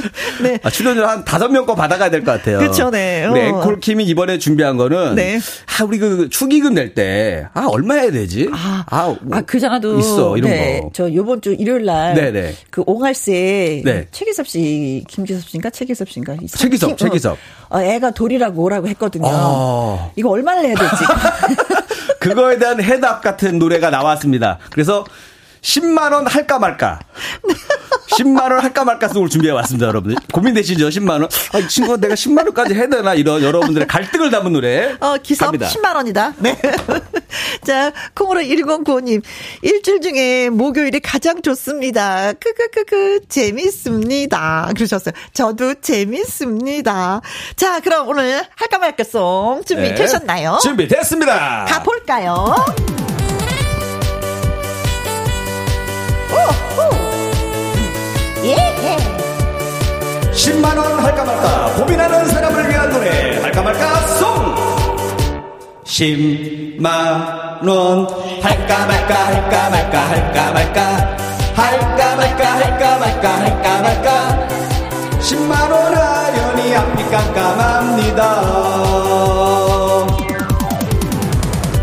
[0.44, 0.60] 네.
[0.64, 2.58] 아, 출연료 한 다섯 명 거 받아가야 될 것 같아요.
[2.60, 3.26] 그렇죠, 네.
[3.26, 3.36] 어.
[3.38, 5.40] 앵콜킴이 이번에 준비한 거는 네.
[5.80, 8.50] 아, 우리 그 축의금 낼 때 아, 얼마 해야 되지?
[8.52, 10.80] 아, 아, 아 그장도 있어 이런 네.
[10.82, 10.90] 거.
[10.94, 12.56] 저 요번 주 일요일 날 네네.
[12.72, 14.08] 그 옹알스에 네.
[14.12, 17.38] 최기섭 씨, 김기섭 씨 인가 최기섭 씨인가 최기섭, 최기섭.
[17.70, 19.28] 어, 어, 애가 돌이라고 오라고 했거든요.
[19.30, 20.10] 아.
[20.16, 20.96] 이거 얼마를 해야 될지.
[22.20, 24.58] 그거에 대한 해답 같은 노래가 나왔습니다.
[24.72, 25.04] 그래서
[25.62, 27.00] 10만 원 할까 말까.
[28.10, 30.18] 10만 원 할까 말까 속을 준비해 왔습니다, 여러분들.
[30.34, 30.90] 고민되시죠?
[30.90, 31.30] 10만 원.
[31.54, 34.96] 아, 이 친구가 내가 10만 원까지 해야 되나 이런 여러분들의 갈등을 담은 노래.
[35.00, 36.34] 어, 기섭 10만 원이다.
[36.38, 36.58] 네.
[37.66, 39.22] 자, 콩으로 1095님.
[39.62, 42.34] 일주일 중에 목요일이 가장 좋습니다.
[42.34, 44.70] 크크크크 재밌습니다.
[44.76, 45.14] 그러셨어요.
[45.34, 47.22] 저도 재밌습니다.
[47.56, 50.54] 자, 그럼 오늘 할까 말까 송 준비되셨나요?
[50.54, 50.60] 네.
[50.62, 51.66] 준비됐습니다.
[51.66, 52.56] 가 볼까요?
[56.32, 57.09] 예.
[60.40, 64.56] 10만원 할까 말까 고민하는 사람을 위한 노래 할까 말까 송!
[65.84, 68.08] 10만원
[68.42, 71.18] 할까 말까 할까 말까 할까 말까
[71.56, 74.48] 할까 말까 할까 말까 할까 말까.
[75.20, 78.24] 10만원 하려니 앞이 깜깜합니다.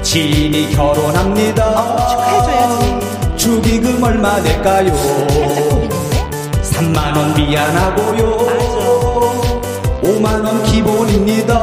[0.03, 1.69] 지인이 결혼합니다.
[1.69, 3.01] 어, 축하해줘야지
[3.37, 5.76] 축의금 얼마 낼까요
[6.77, 8.37] 3만원 미안하고요.
[10.03, 11.59] 5만원 기본입니다.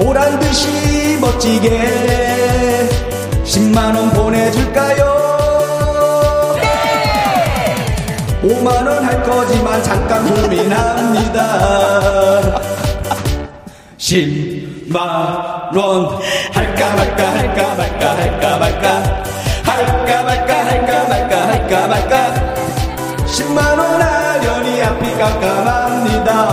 [0.00, 2.88] 오란 듯이 멋지게
[3.44, 5.22] 10만원 보내줄까요?
[8.42, 11.40] 5만원 할 거지만 잠깐 고민합니다.
[13.96, 16.18] 10만원
[16.50, 19.22] 할까 말까 할까 말까 할까 말까
[19.62, 22.31] 할까 말까 할까 말까 할까 말까
[23.52, 26.48] 10만원 하려니 앞이 깜깜합니다.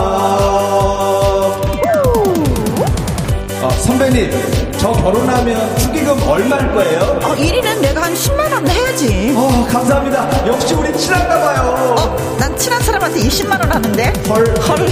[3.62, 4.30] 어, 선배님,
[4.78, 7.00] 저 결혼하면 축의금 얼마일 거예요?
[7.22, 9.34] 어, 1위는 내가 한 10만원 해야지.
[9.34, 10.46] 어, 감사합니다.
[10.46, 11.94] 역시 우리 친한가 봐요.
[11.98, 14.12] 어, 난 친한 사람한테 20만원 하는데?
[14.28, 14.54] 헐.
[14.58, 14.86] 헐.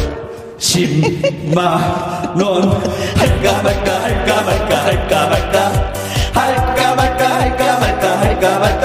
[0.58, 2.36] 10만원
[3.16, 5.72] 할까 말까 할까 말까 할까 말까
[6.32, 8.84] 할까 말까 할까 말까 할까 말까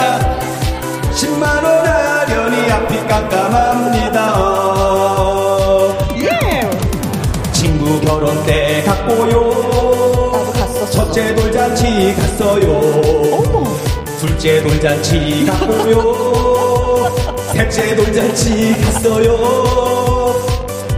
[1.13, 1.82] 10만원
[2.73, 4.33] 하려니 앞이 깜깜합니다.
[6.17, 6.71] 예.
[7.51, 9.51] 친구 결혼 때 갔고요.
[10.91, 12.79] 첫째 돌잔치 갔어요.
[13.33, 13.63] 어머!
[14.19, 17.13] 둘째 돌잔치 갔고요.
[17.53, 20.33] 셋째 돌잔치 갔어요.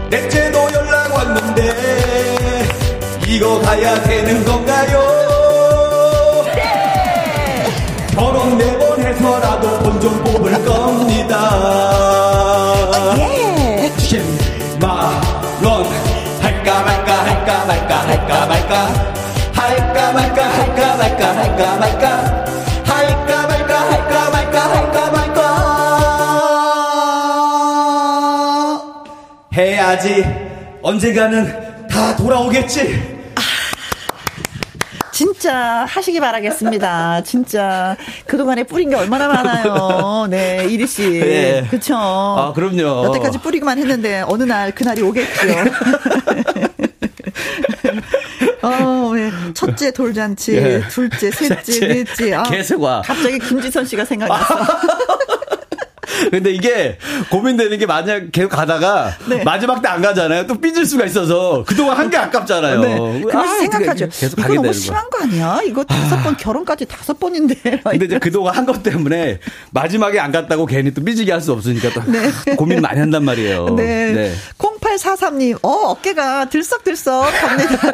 [0.09, 2.65] 넷째도 연락 왔는데
[3.27, 5.01] 이거 가야 되는 건가요?
[6.55, 7.63] 네.
[8.13, 8.84] 결혼 네
[9.15, 11.35] 번 해서라도 돈좀 뽑을 겁니다.
[13.17, 13.91] 예.
[13.97, 15.85] 10만원
[16.41, 18.87] 할까 말까 할까 말까 할까 말까
[19.53, 22.05] 할까 말까 할까 말까 할까 말까
[22.85, 25.39] 할까 말까 할까 말까 할까 말까.
[29.55, 30.25] 해야지.
[30.81, 33.14] 언젠가는 다 돌아오겠지
[35.35, 37.23] 진짜 하시기 바라겠습니다.
[37.23, 40.27] 진짜 그동안에 뿌린 게 얼마나 많아요.
[40.29, 41.19] 네, 이리 씨.
[41.19, 41.67] 네.
[41.69, 41.95] 그쵸.
[41.97, 43.05] 아, 그럼요.
[43.07, 45.31] 여태까지 뿌리기만 했는데 어느 날 그날이 오겠죠.
[48.63, 49.29] 어, 네.
[49.53, 50.81] 첫째 돌잔치, 예.
[50.89, 52.33] 둘째, 셋째, 넷째.
[52.33, 53.01] 아, 계속 와.
[53.05, 54.55] 갑자기 김지선 씨가 생각났어.
[56.31, 56.97] 근데 이게
[57.29, 59.43] 고민되는 게 만약 계속 가다가 네.
[59.43, 60.45] 마지막 때 안 가잖아요.
[60.47, 62.81] 또 삐질 수가 있어서 그동안 한 게 아깝잖아요.
[62.81, 63.21] 네.
[63.23, 64.09] 그래서 아, 생각하죠.
[64.09, 65.59] 계속 이거 너무 심한 거 아니야?
[65.65, 67.55] 이거 다섯 번 결혼까지 다섯 번인데.
[67.83, 69.39] 근데 이제 그동안 한 것 때문에
[69.71, 72.31] 마지막에 안 갔다고 괜히 또 삐지게 할 수 없으니까 또 네.
[72.57, 73.69] 고민 많이 한단 말이에요.
[73.75, 74.11] 네.
[74.11, 74.33] 네.
[74.57, 77.93] 0843님, 어, 어깨가 들썩들썩 합니다.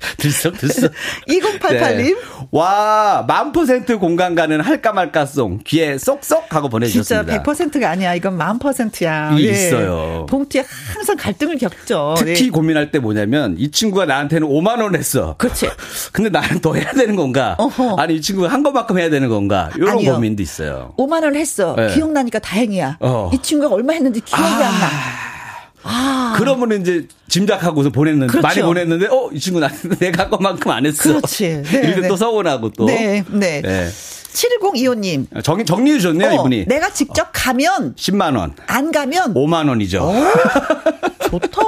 [0.18, 0.92] 들썩 들썩.
[1.28, 1.96] 2088님.
[1.96, 2.14] 네.
[2.50, 5.60] 와, 만 퍼센트 공감 가는 할까 말까송.
[5.64, 7.42] 귀에 쏙쏙 하고 보내주셨습니다.
[7.42, 8.14] 진짜 100%가 아니야.
[8.14, 9.32] 이건 만 퍼센트야.
[9.36, 9.50] 이 예.
[9.50, 10.26] 있어요.
[10.28, 12.14] 봉투에 항상 갈등을 겪죠.
[12.18, 12.50] 특히 네.
[12.50, 15.34] 고민할 때 뭐냐면 이 친구가 나한테는 5만 원 했어.
[15.38, 15.68] 그렇지.
[16.12, 17.56] 근데 나는 더 해야 되는 건가?
[17.58, 17.96] 어허.
[17.96, 19.70] 아니, 이 친구가 한 것만큼 해야 되는 건가?
[19.76, 20.14] 이런 아니요.
[20.14, 20.94] 고민도 있어요.
[20.96, 21.74] 5만 원 했어.
[21.76, 21.94] 네.
[21.94, 22.96] 기억나니까 다행이야.
[23.00, 23.30] 어.
[23.32, 24.46] 이 친구가 얼마 했는지 기억이 아.
[24.46, 25.39] 안 나.
[25.82, 26.34] 아.
[26.36, 28.46] 그러면 이제 짐작하고서 보냈는데 그렇죠.
[28.46, 31.02] 많이 보냈는데 어 이 친구 나한테 내가 한 것만큼 안 했어.
[31.02, 31.62] 그렇지.
[31.64, 32.08] 네, 이렇게 네.
[32.08, 32.86] 또 서운하고 또.
[32.86, 33.24] 네.
[33.30, 33.60] 네.
[33.62, 33.88] 네.
[34.32, 35.42] 7025님.
[35.42, 36.66] 정리, 정리해 주셨네요, 어, 이분이.
[36.66, 37.94] 내가 직접 가면.
[37.96, 38.52] 10만원.
[38.66, 39.34] 안 가면.
[39.34, 40.00] 5만원이죠.
[41.30, 41.60] 좋다.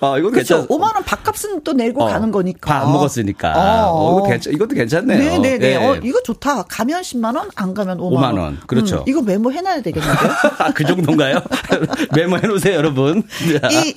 [0.00, 2.80] 아, 이거 괜찮 5만 원 밥값은 또 내고 어, 가는 거니까.
[2.80, 3.52] 밥 먹었으니까.
[3.90, 3.90] 어.
[3.92, 5.18] 어, 이거 괜찮, 이것도 괜찮네요.
[5.18, 5.58] 네네네.
[5.58, 5.76] 네.
[5.76, 6.64] 어, 이거 좋다.
[6.64, 8.58] 가면 10만 원, 안 가면 5만, 5만 원.
[8.66, 8.96] 그렇죠.
[8.98, 10.30] 음, 이거 메모 해놔야 되겠는데요?
[10.58, 11.40] 아, 그 정도인가요?
[12.14, 13.22] 메모해 놓으세요, 여러분.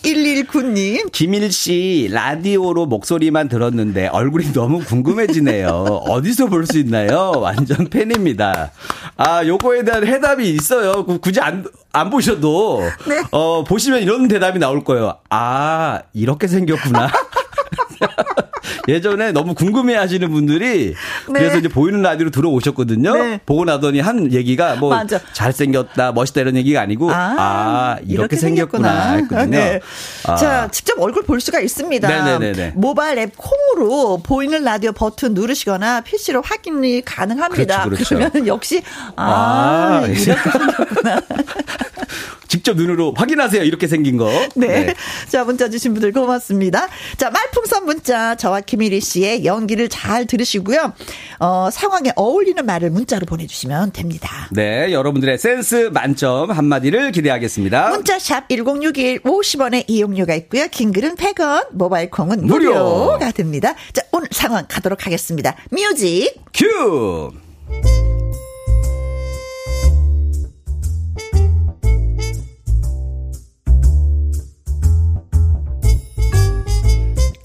[0.03, 1.11] 2119님.
[1.11, 5.69] 김일 씨, 라디오로 목소리만 들었는데 얼굴이 너무 궁금해지네요.
[6.07, 7.31] 어디서 볼 수 있나요?
[7.37, 8.71] 완전 팬입니다.
[9.15, 11.05] 아, 요거에 대한 해답이 있어요.
[11.05, 11.65] 굳이 안,
[11.97, 12.81] 안 보셔도.
[13.07, 13.23] 네.
[13.31, 15.17] 어, 보시면 이런 대답이 나올 거예요.
[15.29, 17.09] 아, 이렇게 생겼구나.
[18.87, 20.93] 예전에 너무 궁금해 하시는 분들이
[21.29, 21.39] 네.
[21.39, 23.13] 그래서 이제 보이는 라디오로 들어오셨거든요.
[23.13, 23.39] 네.
[23.45, 25.19] 보고 나더니 한 얘기가 뭐 맞아.
[25.33, 29.49] 잘생겼다, 멋있다 이런 얘기가 아니고 아, 아 이렇게, 이렇게, 생겼구나, 했거든요.
[29.49, 29.79] 네.
[30.25, 30.35] 아.
[30.35, 32.07] 자, 직접 얼굴 볼 수가 있습니다.
[32.07, 32.73] 네네네.
[32.75, 37.83] 모바일 앱 콩으로 보이는 라디오 버튼 누르시거나 PC로 확인이 가능합니다.
[37.83, 38.15] 그렇죠, 그렇죠.
[38.15, 38.81] 그러면 역시
[39.15, 41.21] 아, 아 이렇게 생겼구나.
[42.47, 43.63] 직접 눈으로 확인하세요.
[43.63, 44.29] 이렇게 생긴 거.
[44.55, 44.67] 네.
[44.67, 44.95] 네.
[45.29, 46.87] 자, 문자 주신 분들 고맙습니다.
[47.17, 50.93] 자, 말풍선 문자 저와 김일희 씨의 연기를 잘 들으시고요.
[51.39, 54.49] 어, 상황에 어울리는 말을 문자로 보내주시면 됩니다.
[54.51, 54.91] 네.
[54.91, 57.89] 여러분들의 센스 만점 한마디를 기대하겠습니다.
[57.89, 60.67] 문자샵 1061 50원의 이용료가 있고요.
[60.69, 62.73] 긴 글은 100원, 모바일 콩은 무료.
[62.73, 63.75] 무료가 됩니다.
[63.93, 65.55] 자, 오늘 상황 가도록 하겠습니다.
[65.71, 67.31] 뮤직 큐!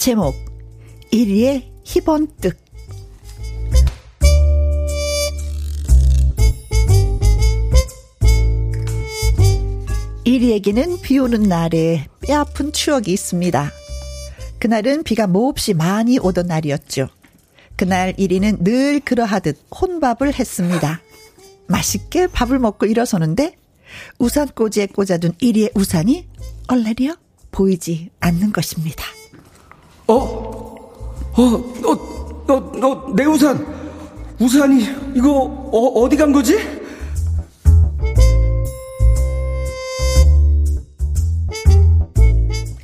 [0.02, 0.34] 제목
[1.12, 2.56] 1위의 희번뜩
[10.24, 13.70] 이리에게는 비 오는 날에 뼈아픈 추억이 있습니다.
[14.58, 17.06] 그날은 비가 몹시 많이 오던 날이었죠.
[17.76, 21.00] 그날 이리는 늘 그러하듯 혼밥을 했습니다.
[21.68, 23.54] 맛있게 밥을 먹고 일어서는데
[24.18, 26.26] 우산 꽂이에 꽂아둔 이리의 우산이
[26.66, 27.14] 얼레리어
[27.52, 29.04] 보이지 않는 것입니다.
[30.06, 30.14] 어?
[30.14, 33.66] 어, 너, 너, 너, 내 우산.
[34.38, 34.82] 우산이,
[35.14, 36.58] 이거, 어, 어디 간 거지?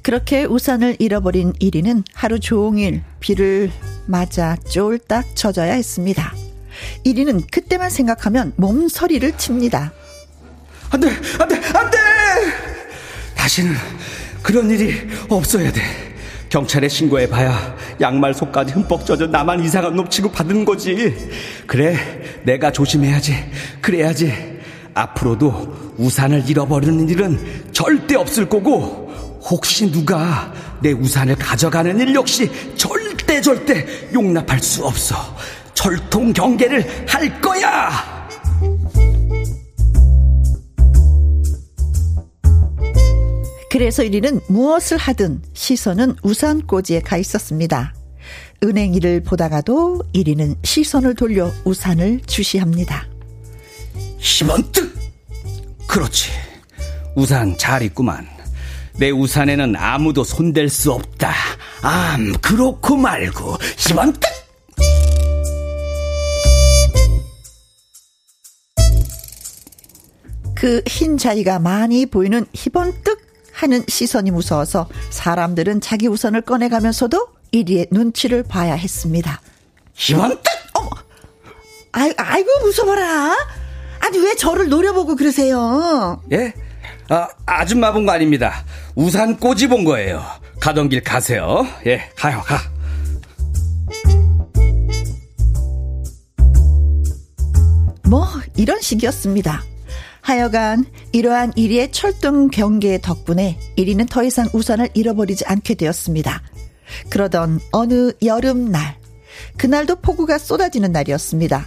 [0.03, 3.71] 그렇게 우산을 잃어버린 1위는 하루 종일 비를
[4.07, 6.33] 맞아 쫄딱 젖어야 했습니다.
[7.05, 9.93] 1위는 그때만 생각하면 몸서리를 칩니다.
[10.91, 11.11] 안 돼!
[11.39, 11.57] 안 돼!
[11.57, 11.99] 안 돼!
[13.35, 13.75] 다시는
[14.43, 14.95] 그런 일이
[15.29, 16.08] 없어야 돼.
[16.49, 21.31] 경찰에 신고해봐야 양말 속까지 흠뻑 젖어 나만 이상한 놈 취급 받은 거지.
[21.67, 21.97] 그래,
[22.43, 23.35] 내가 조심해야지.
[23.81, 24.59] 그래야지.
[24.95, 27.39] 앞으로도 우산을 잃어버리는 일은
[27.73, 29.09] 절대 없을 거고,
[29.43, 35.17] 혹시 누가 내 우산을 가져가는 일 역시 절대 절대 용납할 수 없어.
[35.75, 38.18] 철통 경계를 할 거야!
[43.79, 47.95] 그래서 1위는 무엇을 하든 시선은 우산꽂이에 가 있었습니다.
[48.65, 53.07] 은행 일을 보다가도 1위는 시선을 돌려 우산을 주시합니다.
[54.19, 54.93] 10원 뜻!
[55.87, 56.29] 그렇지.
[57.15, 58.27] 우산 잘 있구만.
[58.97, 61.33] 내 우산에는 아무도 손댈 수 없다.
[61.81, 63.59] 암, 그렇고 말고.
[63.59, 64.27] 10원 뜻!
[70.57, 73.28] 그흰 자리가 많이 보이는 희번뜩
[73.59, 79.41] 하는 시선이 무서워서 사람들은 자기 우산을 꺼내가면서도 1위의 눈치를 봐야 했습니다.
[79.95, 80.41] 희번뜩!
[80.75, 80.89] 어머!
[81.91, 83.37] 아이, 아이고, 무서워라.
[83.99, 86.23] 아니, 왜 저를 노려보고 그러세요?
[86.31, 86.55] 예?
[87.09, 88.65] 아, 아줌마 본 거 아닙니다.
[88.95, 90.23] 우산 꼬지 본 거예요.
[90.61, 91.67] 가던 길 가세요.
[91.87, 92.61] 예, 가요, 가.
[98.09, 99.63] 뭐, 이런 식이었습니다.
[100.29, 106.43] 하여간 이러한 1위의 철등 경계 덕분에 1위는 더 이상 우산을 잃어버리지 않게 되었습니다.
[107.09, 108.99] 그러던 어느 여름날,
[109.57, 111.67] 그날도 폭우가 쏟아지는 날이었습니다.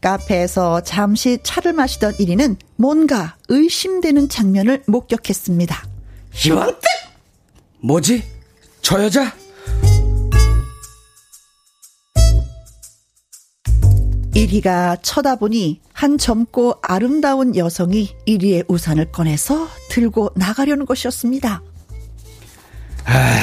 [0.00, 5.84] 카페에서 잠시 차를 마시던 1위는 뭔가 의심되는 장면을 목격했습니다.
[6.46, 6.76] 이번
[7.80, 8.22] 뭐지?
[8.82, 9.34] 저 여자?
[14.36, 21.62] 1위가 쳐다보니 한 젊고 아름다운 여성이 1위의 우산을 꺼내서 들고 나가려는 것이었습니다.
[23.06, 23.42] 아,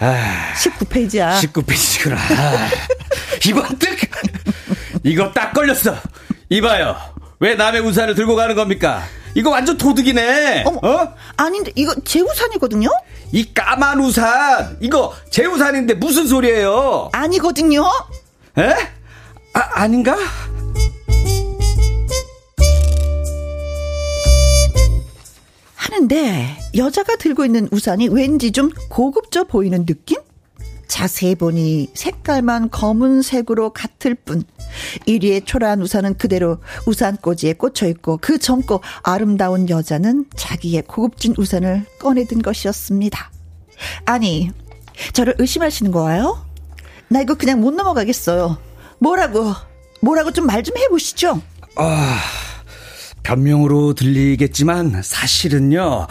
[0.00, 1.40] 아, 19페이지야.
[1.40, 2.16] 19페이지구나.
[3.46, 3.88] 이번 뜻!
[5.04, 5.96] 이거 딱 걸렸어.
[6.48, 6.96] 이봐요.
[7.38, 9.04] 왜 남의 우산을 들고 가는 겁니까?
[9.36, 10.64] 이거 완전 도둑이네.
[10.66, 11.14] 어머, 어?
[11.36, 12.88] 아닌데 이거 제 우산이거든요.
[13.30, 17.10] 이 까만 우산 이거 제 우산인데 무슨 소리예요?
[17.12, 17.84] 아니거든요.
[18.58, 19.01] 에?
[19.54, 20.16] 아, 아닌가?
[25.74, 30.18] 하는데 여자가 들고 있는 우산이 왠지 좀 고급져 보이는 느낌?
[30.88, 34.44] 자세히 보니 색깔만 검은색으로 같을 뿐
[35.06, 42.42] 1위의 초라한 우산은 그대로 우산꽂이에 꽂혀 있고 그 젊고 아름다운 여자는 자기의 고급진 우산을 꺼내든
[42.42, 43.30] 것이었습니다.
[44.04, 44.50] 아니,
[45.12, 46.44] 저를 의심하시는 거예요?
[47.08, 48.58] 나 이거 그냥 못 넘어가겠어요.
[49.02, 49.52] 뭐라고?
[50.00, 51.42] 뭐라고 좀말좀 해보시죠.
[51.74, 52.18] 아,
[53.24, 56.06] 변명으로 들리겠지만 사실은요.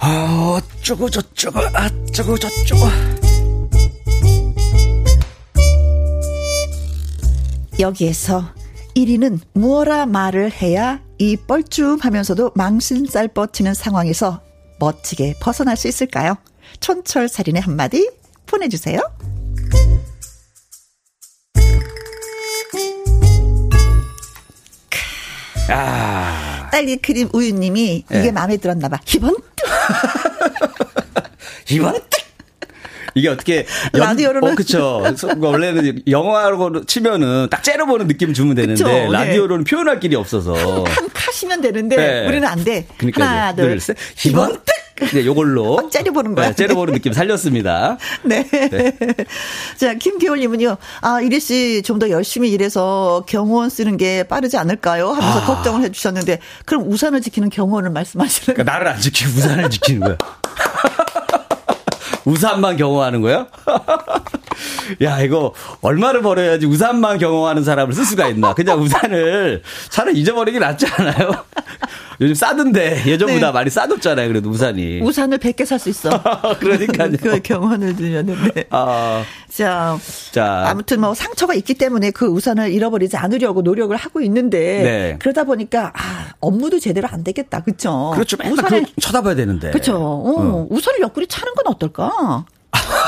[0.00, 2.80] 아, 어쩌고 저쩌고, 어쩌고 저쩌고.
[7.78, 8.44] 여기에서
[8.96, 14.42] 1위는 무어라 말을 해야 이 뻘쭘하면서도 망신살 뻗치는 상황에서
[14.80, 16.36] 멋지게 벗어날 수 있을까요?
[16.80, 18.10] 촌철살인의 한마디
[18.46, 19.00] 보내주세요.
[25.72, 26.68] 아.
[26.70, 28.32] 딸기 크림 우유님이 이게 네.
[28.32, 28.98] 마음에 들었나 봐.
[29.14, 29.36] 이번
[31.70, 32.00] 이번
[33.14, 35.04] 이게 어떻게 라디오로는 어 그쵸
[35.38, 39.10] 원래는 영화로 치면은 딱 째려보는 느낌 주면 되는데 그쵸, 네.
[39.10, 39.70] 라디오로는 네.
[39.70, 42.26] 표현할 길이 없어서 한, 한 카시면 되는데 네.
[42.26, 42.86] 우리는 안 돼.
[42.96, 43.96] 그러니까 하나 둘셋
[44.26, 44.58] 이번
[45.12, 45.74] 네, 요걸로.
[45.74, 46.48] 어, 째려보는 거야.
[46.48, 47.98] 네, 째려보는 느낌 살렸습니다.
[48.22, 48.44] 네.
[48.48, 48.92] 네.
[49.76, 55.10] 자, 김기월님은요, 아, 이리 씨 좀 더 열심히 일해서 경호원 쓰는 게 빠르지 않을까요?
[55.10, 55.44] 하면서 아.
[55.46, 60.16] 걱정을 해주셨는데, 그럼 우산을 지키는 경호원을 말씀하시는 그러니까 나를 안 지키고 우산을 지키는 거야.
[62.24, 63.46] 우산만 경호하는 거야?
[65.02, 68.54] 야, 이거 얼마를 벌어야지 우산만 경호하는 사람을 쓸 수가 있나.
[68.54, 71.32] 그냥 우산을 차라리 잊어버리기 낫지 않아요?
[72.22, 73.52] 요즘 싸던데 예전보다 네.
[73.52, 74.28] 많이 싸졌잖아요.
[74.28, 75.00] 그래도 우산이.
[75.02, 76.22] 우산을 100개 살 수 있어.
[76.60, 77.10] 그러니까요.
[77.20, 78.66] 그 경험을 들렸는데.
[78.70, 79.24] 아.
[79.48, 79.98] 자,
[80.30, 80.64] 자.
[80.68, 85.16] 아무튼 뭐 상처가 있기 때문에 그 우산을 잃어버리지 않으려고 노력을 하고 있는데 네.
[85.18, 87.62] 그러다 보니까 아, 업무도 제대로 안 되겠다.
[87.64, 88.12] 그렇죠?
[88.14, 88.36] 그렇죠.
[88.48, 89.70] 우산을 쳐다봐야 되는데.
[89.72, 89.96] 그렇죠.
[89.96, 90.66] 어, 어.
[90.70, 92.44] 우산을 옆구리 차는 건 어떨까?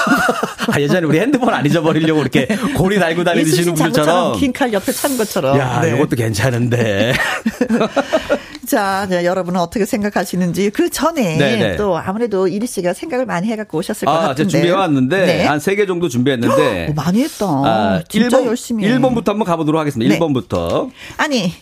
[0.73, 2.47] 아, 예전에 우리 핸드폰 안 잊어버리려고 이렇게
[2.77, 4.39] 고리 달고 다니시는 분들처럼.
[4.39, 5.59] 긴칼 옆에 찬 것처럼.
[5.59, 5.95] 야, 네.
[5.95, 7.13] 이것도 괜찮은데.
[8.67, 11.57] 자, 자, 여러분은 어떻게 생각하시는지 그 전에 네네.
[11.57, 11.77] 네.
[11.77, 14.51] 또 아무래도 이리 씨가 생각을 많이 해갖고 오셨을 것 아, 같은데.
[14.51, 15.45] 준비해 왔는데 네.
[15.45, 16.89] 한세 개 정도 준비했는데.
[16.91, 17.47] 오, 많이 했다.
[17.47, 18.85] 아, 진짜 1번, 열심히.
[18.85, 20.13] 1번부터 한번 가보도록 하겠습니다.
[20.13, 20.19] 네.
[20.19, 20.91] 1번부터.
[21.19, 21.53] 아니,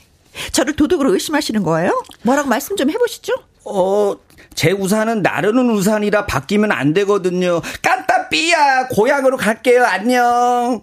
[0.53, 2.03] 저를 도둑으로 의심하시는 거예요?
[2.22, 3.34] 뭐라고 말씀 좀 해보시죠.
[3.64, 4.14] 어,
[4.55, 7.61] 제 우산은 나르는 우산이라 바뀌면 안 되거든요.
[7.82, 9.85] 깐따 삐야 고향으로 갈게요.
[9.85, 10.80] 안녕.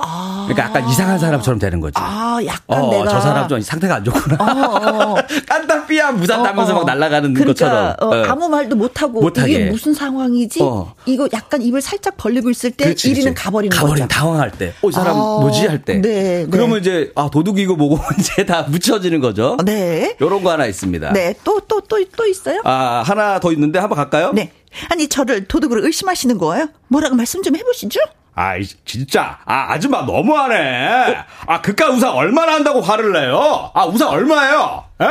[0.00, 0.46] 아.
[0.48, 1.94] 그러니까 약간 이상한 사람처럼 되는 거지.
[1.96, 4.36] 아, 약간 어, 내가 저 사람 좀 상태가 안 좋구나.
[4.38, 5.16] 어, 어.
[5.48, 7.96] 깐딱삐야 무산 따면서 막 날아가는 그러니까, 것처럼.
[8.00, 9.50] 어, 아무 말도 못 하고 못하게.
[9.52, 10.60] 이게 무슨 상황이지?
[10.62, 10.94] 어.
[11.06, 13.34] 이거 약간 입을 살짝 벌리고 있을 때 그렇지, 1위는 그렇지.
[13.34, 14.08] 가버리는 가버린 거죠.
[14.16, 14.72] 당황할 때.
[14.82, 15.94] 어, 이 사람 아, 뭐지 할 때.
[15.94, 16.00] 네,
[16.44, 16.46] 네.
[16.48, 19.56] 그러면 이제 아 도둑이고 뭐고 이제 다 묻혀지는 거죠.
[19.64, 20.14] 네.
[20.20, 21.12] 요런 거 하나 있습니다.
[21.12, 21.34] 네.
[21.42, 22.60] 또 또 또 또 있어요?
[22.64, 24.30] 아, 하나 더 있는데 한번 갈까요?
[24.32, 24.52] 네.
[24.90, 26.68] 아니 저를 도둑으로 의심하시는 거예요?
[26.88, 28.00] 뭐라고 말씀 좀 해보시죠.
[28.34, 28.52] 아,
[28.84, 29.38] 진짜.
[29.44, 31.16] 아, 아줌마 너무하네.
[31.46, 33.70] 아, 그깟 우산 얼마나 한다고 화를 내요?
[33.74, 34.84] 아, 우산 얼마예요?
[35.02, 35.06] 에?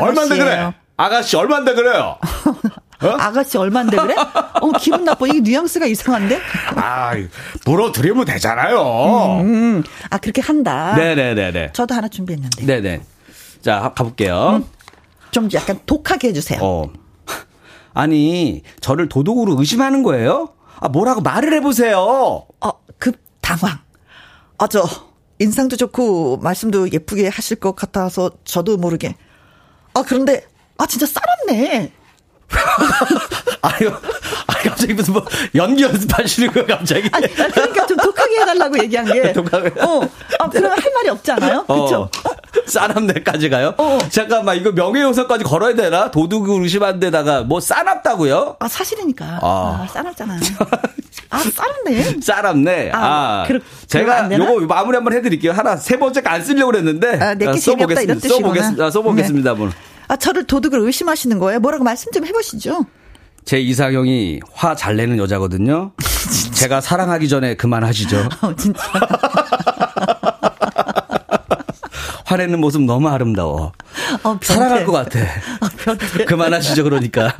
[0.00, 0.72] 얼마인데 그래?
[0.96, 2.18] 아가씨 얼마인데 그래요?
[3.02, 3.08] 어?
[3.18, 4.14] 아가씨 얼마인데 그래?
[4.16, 5.26] 어 기분 나빠.
[5.26, 6.40] 이게 뉘앙스가 이상한데?
[6.76, 7.12] 아,
[7.66, 9.40] 물어드리면 되잖아요.
[9.40, 10.94] 음, 아 그렇게 한다.
[10.96, 11.72] 네네네네.
[11.72, 13.00] 저도 하나 준비했는데 네네.
[13.60, 14.64] 자, 가- 가볼게요.
[15.32, 16.60] 좀 약간 독하게 해주세요.
[16.62, 16.90] 어.
[17.94, 20.54] 아니, 저를 도둑으로 의심하는 거예요?
[20.80, 22.46] 아, 뭐라고 말을 해보세요.
[22.60, 23.78] 어, 급 당황.
[24.58, 24.84] 아, 저,
[25.38, 29.16] 인상도 좋고, 말씀도 예쁘게 하실 것 같아서, 저도 모르게.
[29.94, 30.46] 아, 그런데,
[30.78, 31.92] 아, 진짜 쌀았네.
[33.62, 33.92] 아유,
[34.46, 35.24] 아 갑자기 무슨 뭐
[35.54, 37.08] 연기 연습하시는 거예요, 갑자기?
[37.12, 39.32] 아니, 아, 그러니까 좀 독하게 해달라고 얘기한 게.
[39.32, 39.80] 독하게.
[39.80, 40.00] 어,
[40.38, 41.08] 아, 그러면 할 말이?
[41.66, 42.08] 그쵸?
[42.24, 42.30] 어,
[42.66, 43.74] 싸납네까지 가요?
[43.78, 43.98] 어.
[44.10, 46.10] 잠깐만, 이거 명예훼손까지 걸어야 되나?
[46.10, 48.56] 도둑을 의심한 데다가 뭐 싸납다고요?
[48.58, 49.40] 아, 사실이니까.
[49.42, 49.82] 아.
[49.82, 50.38] 아, 쌀았잖아.
[51.30, 51.38] 아.
[52.20, 52.90] 싸납네.
[52.92, 54.30] 아, 아, 그러면 제가?
[54.32, 55.52] 요거 마무리 한번 해드릴게요.
[55.52, 57.18] 하나, 세 번째 거안 쓰려고 그랬는데.
[57.20, 58.38] 아, 내게 재미없다 이런 뜻이구나.
[58.46, 58.90] 써보겠습니다.
[58.90, 59.72] 써보겠습니다, 한번.
[60.12, 61.58] 아, 저를 도둑으로 의심하시는 거예요?
[61.60, 62.84] 뭐라고 말씀 좀 해보시죠.
[63.46, 65.92] 제 이상형이 화 잘 내는 여자거든요.
[66.52, 68.28] 제가 사랑하기 전에 그만하시죠.
[68.42, 68.82] 어, 진짜.
[72.26, 73.72] 화내는 모습 너무 아름다워.
[74.22, 74.38] 어.
[74.42, 75.18] 사랑할 것 같아.
[75.60, 76.26] 아, 변태.
[76.26, 77.34] 그만하시죠, 그러니까.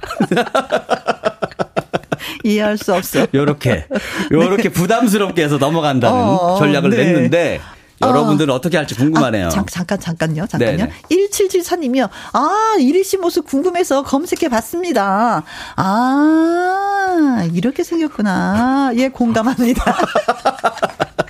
[2.43, 3.27] 이해할 수 없어.
[3.35, 3.87] 요렇게,
[4.33, 6.97] 요렇게 부담스럽게 해서 넘어간다는 어, 전략을 네.
[7.05, 7.61] 냈는데,
[8.03, 8.61] 여러분들은 어.
[8.61, 9.47] 떻게 할지 궁금하네요.
[9.47, 10.77] 아, 잠, 잠깐, 잠깐요, 잠깐요.
[10.77, 10.93] 네네.
[11.11, 12.09] 1774님이요.
[12.33, 15.43] 아, 이리 씨 모습 궁금해서 검색해 봤습니다.
[15.77, 18.93] 아, 이렇게 생겼구나.
[18.97, 19.83] 예, 공감합니다.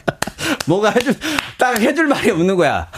[0.66, 1.14] 뭔가 해줄,
[1.58, 2.88] 딱 해줄 말이 없는 거야.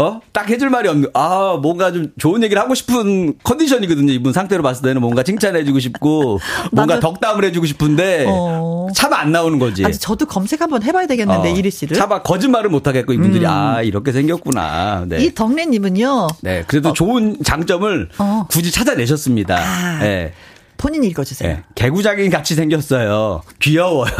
[0.00, 0.20] 어?
[0.32, 4.12] 딱 해줄 말이 없는, 아, 뭔가 좀 좋은 얘기를 하고 싶은 컨디션이거든요.
[4.12, 6.38] 이분 상태로 봤을 때는 뭔가 칭찬해주고 싶고,
[6.70, 7.00] 뭔가.
[7.00, 8.86] 덕담을 해주고 싶은데, 어.
[8.94, 9.84] 차마 안 나오는 거지.
[9.84, 11.96] 아니, 저도 검색 한번 해봐야 되겠는데, 어, 이리 씨를.
[11.96, 15.04] 차마 거짓말을 못 하겠고, 이분들이, 아, 이렇게 생겼구나.
[15.08, 15.24] 네.
[15.24, 16.62] 이 덕래님은요, 네.
[16.68, 18.46] 그래도 좋은 장점을 어.
[18.48, 19.56] 굳이 찾아내셨습니다.
[19.58, 19.98] 아.
[19.98, 20.32] 네.
[20.78, 21.56] 본인 읽어주세요.
[21.56, 21.62] 네.
[21.74, 23.42] 개구장이 같이 생겼어요.
[23.60, 24.12] 귀여워요.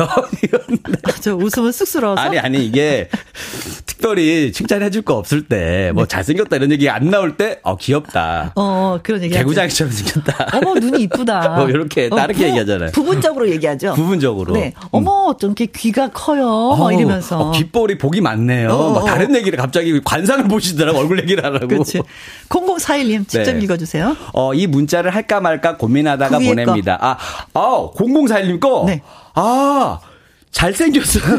[1.04, 2.20] 아, 저 웃으면 쑥스러워서.
[2.20, 3.08] 아니, 아니, 이게
[4.02, 8.52] 특별히 칭찬해 줄 거 없을 때, 뭐 잘생겼다 이런 얘기 안 나올 때, 어, 귀엽다.
[8.54, 9.34] 어, 그런 얘기.
[9.34, 10.46] 개구장이처럼 생겼다.
[10.56, 11.58] 어머, 눈이 이쁘다.
[11.62, 12.90] 어, 이렇게 다르게 부- 얘기하잖아요.
[12.92, 13.94] 부분적으로 얘기하죠.
[13.94, 14.54] 부분적으로.
[14.54, 14.72] 네.
[14.76, 14.88] 음.
[14.92, 16.44] 어머, 좀 이렇게 귀가 커요.
[16.76, 17.38] 막 어우, 이러면서.
[17.40, 18.70] 어, 귓볼이 복이 많네요.
[18.70, 19.06] 어, 막 어.
[19.06, 21.66] 다른 얘기를 갑자기 관상을 보시더라고, 얼굴 얘기를 하라고.
[21.66, 22.00] 그렇지.
[22.48, 23.60] 0041님 직접 네.
[23.64, 24.16] 읽어주세요.
[24.32, 26.98] 어, 이 문자를 할까 말까 고민하다가 그 보냅니다.
[27.00, 27.16] 아,
[27.54, 28.84] 아, 0041님 거?
[28.86, 29.02] 네.
[29.34, 29.98] 아,
[30.52, 31.38] 잘생겼어요.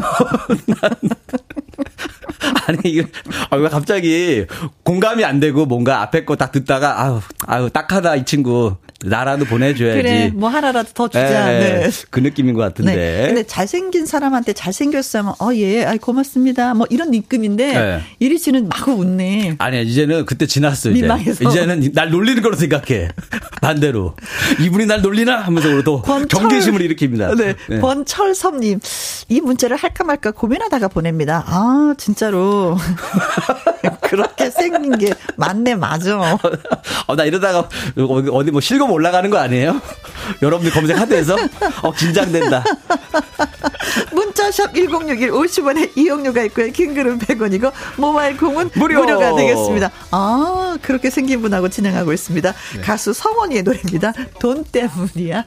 [2.66, 3.06] 아니, 이거,
[3.50, 4.46] 아, 왜 갑자기
[4.84, 8.76] 공감이 안 되고 뭔가 앞에 거 딱 듣다가, 아유, 아유, 딱하다, 이 친구.
[9.02, 10.02] 나라도 보내줘야지.
[10.02, 11.54] 그래, 뭐 하나라도 더 주자.
[11.54, 11.90] 예, 네.
[12.10, 12.94] 그 느낌인 것 같은데.
[12.94, 13.26] 네.
[13.28, 16.74] 근데 잘생긴 사람한테 잘생겼으면, 어, 예, 아이, 고맙습니다.
[16.74, 18.00] 뭐 이런 느낌인데, 네.
[18.18, 19.54] 이리 씨는 마구 웃네.
[19.58, 21.00] 아니야, 이제는 그때 지났어, 이제.
[21.00, 21.48] 민망해서.
[21.48, 23.08] 이제는 날 놀리는 거로 생각해.
[23.62, 24.16] 반대로.
[24.60, 25.38] 이분이 날 놀리나?
[25.40, 27.36] 하면서 또 권철- 경계심을 일으킵니다.
[27.38, 27.54] 네.
[27.70, 27.80] 네.
[27.80, 28.80] 권철섭님,
[29.30, 31.42] 이 문자를 할까 말까 고민하다가 보냅니다.
[31.46, 32.76] 아, 진짜로.
[34.02, 36.38] 그렇게 생긴 게 맞네, 맞아.
[37.06, 37.68] 어, 나 이러다가
[38.32, 39.80] 어디, 뭐 실검 올라가는 거 아니에요?
[40.42, 41.36] 여러분들 검색하대서?
[41.82, 42.64] 어, 긴장된다.
[44.12, 46.70] 문자샵 1061 50원에 이용료가 있고요.
[46.72, 49.00] 킹글은 100원이고 모바일 콩은 무료.
[49.00, 49.90] 무료 가 되겠습니다.
[50.10, 52.52] 아 그렇게 생긴 분하고 진행하고 있습니다.
[52.76, 52.80] 네.
[52.80, 54.12] 가수 성원이의 노래입니다.
[54.38, 55.44] 돈 때문이야.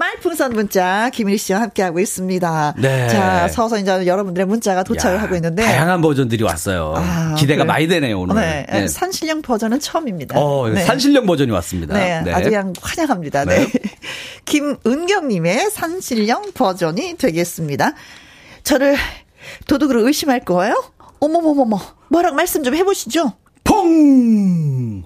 [0.00, 2.74] 말풍선 문자 김일 씨와 함께하고 있습니다.
[2.78, 3.08] 네.
[3.10, 6.94] 자 서서 이제 여러분들의 문자가 도착을 야, 하고 있는데 다양한 버전들이 왔어요.
[6.96, 7.66] 아, 기대가 그래요?
[7.66, 8.36] 많이 되네요, 오늘.
[8.36, 8.66] 네.
[8.70, 8.88] 네.
[8.88, 10.40] 산신령 버전은 처음입니다.
[10.40, 10.82] 어, 네.
[10.84, 11.94] 산신령 버전이 왔습니다.
[11.94, 13.44] 네, 아주 그냥 환영합니다.
[13.44, 13.66] 네.
[13.66, 13.72] 네.
[14.46, 17.92] 김은경님의 산신령 버전이 되겠습니다.
[18.62, 18.96] 저를
[19.66, 20.82] 도둑으로 의심할 거예요?
[21.20, 21.78] 어머머머머,
[22.08, 23.34] 뭐라고 말씀 좀 해보시죠.
[23.64, 25.02] 퐁!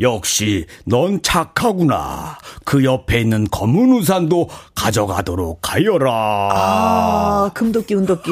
[0.00, 2.38] 역시 넌 착하구나.
[2.64, 6.12] 그 옆에 있는 검은 우산도 가져가도록 하여라.
[6.12, 8.30] 아, 금도끼, 운도끼.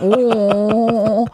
[0.00, 1.24] 오.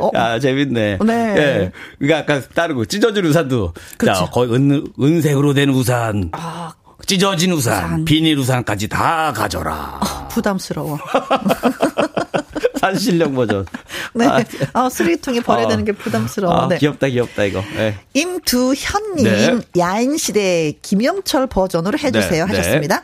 [0.00, 0.98] 어, 아, 재밌네.
[1.04, 1.34] 네.
[1.36, 1.72] 예.
[1.98, 4.12] 그러니까 아까 다른 거 찢어진 우산도 그쵸.
[4.12, 6.30] 자, 거의 은 은색으로 된 우산.
[6.32, 6.72] 아,
[7.06, 8.04] 찢어진 우산, 우산.
[8.04, 10.00] 비닐 우산까지 다 가져라.
[10.00, 10.98] 어, 부담스러워.
[12.82, 13.64] 산실력 버전.
[14.12, 14.26] 네.
[14.26, 15.68] 아, 아 쓰레기통에 버려야 어.
[15.68, 16.52] 되는 게 부담스러워.
[16.52, 16.78] 아, 네.
[16.78, 17.62] 귀엽다, 귀엽다, 이거.
[17.76, 17.96] 네.
[18.14, 19.60] 임두현님, 네.
[19.78, 22.46] 야인시대 김영철 버전으로 해주세요.
[22.46, 22.56] 네.
[22.56, 22.96] 하셨습니다.
[22.96, 23.02] 네.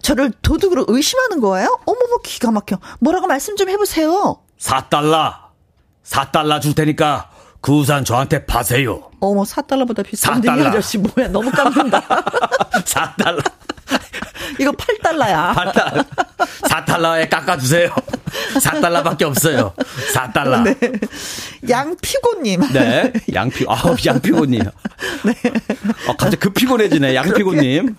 [0.00, 1.78] 저를 도둑으로 의심하는 거예요?
[1.84, 2.78] 어머머, 기가 막혀.
[3.00, 4.38] 뭐라고 말씀 좀 해보세요.
[4.58, 5.34] 4달러.
[6.04, 9.07] 4달러 줄 테니까 그 우산 저한테 파세요.
[9.20, 10.64] 어머, 4달러보다 비싼데 4달러.
[10.64, 11.28] 이 아저씨 뭐야.
[11.28, 12.00] 너무 깜는다.
[12.84, 13.42] 4달러.
[14.58, 15.54] 이거 8달러야.
[15.54, 16.06] 8달러.
[16.62, 17.90] 4달러에 깎아주세요.
[18.60, 19.72] 4달러밖에 없어요.
[20.14, 20.62] 4달러.
[20.62, 20.92] 네.
[21.68, 22.60] 양피고님.
[22.72, 23.12] 네.
[23.34, 24.62] 양피, 아 양피고님.
[25.24, 25.34] 네.
[26.06, 27.14] 어, 갑자기 급 피곤해지네.
[27.14, 27.96] 양피고님.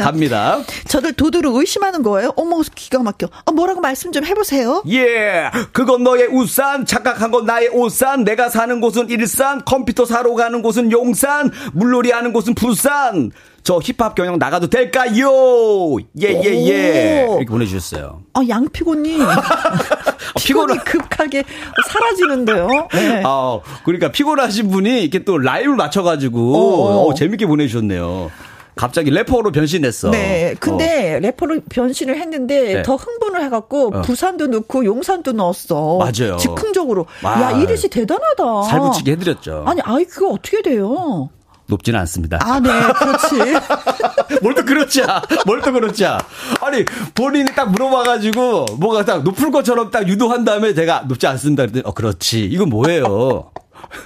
[0.00, 0.60] 갑니다.
[0.88, 2.32] 저를 도둑으로 의심하는 거예요?
[2.36, 3.28] 어머, 기가 막혀.
[3.44, 4.82] 아, 뭐라고 말씀 좀 해보세요.
[4.88, 10.62] 예, 그건 너의 우산, 착각한 건 나의 옷산, 내가 사는 곳은 일산, 컴퓨터 사러 가는
[10.62, 13.30] 곳은 용산, 물놀이 하는 곳은 부산.
[13.62, 15.96] 저 힙합 경영 나가도 될까요?
[16.20, 17.26] 예, 예, 예.
[17.28, 18.22] 이렇게 보내주셨어요.
[18.34, 19.22] 아, 양피곤님.
[19.22, 19.40] 아,
[20.36, 21.44] 피곤이 급하게
[21.88, 22.88] 사라지는데요.
[22.92, 23.22] 네.
[23.24, 28.30] 아, 그러니까 피곤하신 분이 이렇게 또 라임을 맞춰가지고 어, 어, 재밌게 보내주셨네요.
[28.74, 30.10] 갑자기 래퍼로 변신했어.
[30.10, 30.54] 네.
[30.58, 31.18] 근데 어.
[31.20, 32.82] 래퍼로 변신을 했는데 네.
[32.82, 34.02] 더 흥분을 해갖고 어.
[34.02, 35.98] 부산도 넣고 용산도 넣었어.
[35.98, 36.36] 맞아요.
[36.38, 37.06] 즉흥적으로.
[37.22, 37.42] 와.
[37.42, 38.62] 야, 이리 씨 대단하다.
[38.70, 39.64] 살붙이게 해드렸죠.
[39.66, 41.28] 아니, 아이, 그거 어떻게 돼요?
[41.66, 42.38] 높지는 않습니다.
[42.42, 42.68] 아, 네,
[42.98, 43.52] 그렇지.
[44.42, 45.02] 뭘 또 그렇지?
[45.46, 46.04] 뭘또 그렇지?
[46.04, 51.62] 아니, 본인이 딱 물어봐가지고, 뭐가 딱 높을 것처럼 딱 유도한 다음에 제가 높지 않습니다.
[51.64, 52.44] 그랬더니, 어, 그렇지.
[52.44, 53.50] 이건 뭐예요?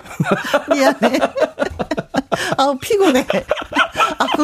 [0.73, 1.19] 미안해.
[2.59, 3.27] 아우, 피곤해.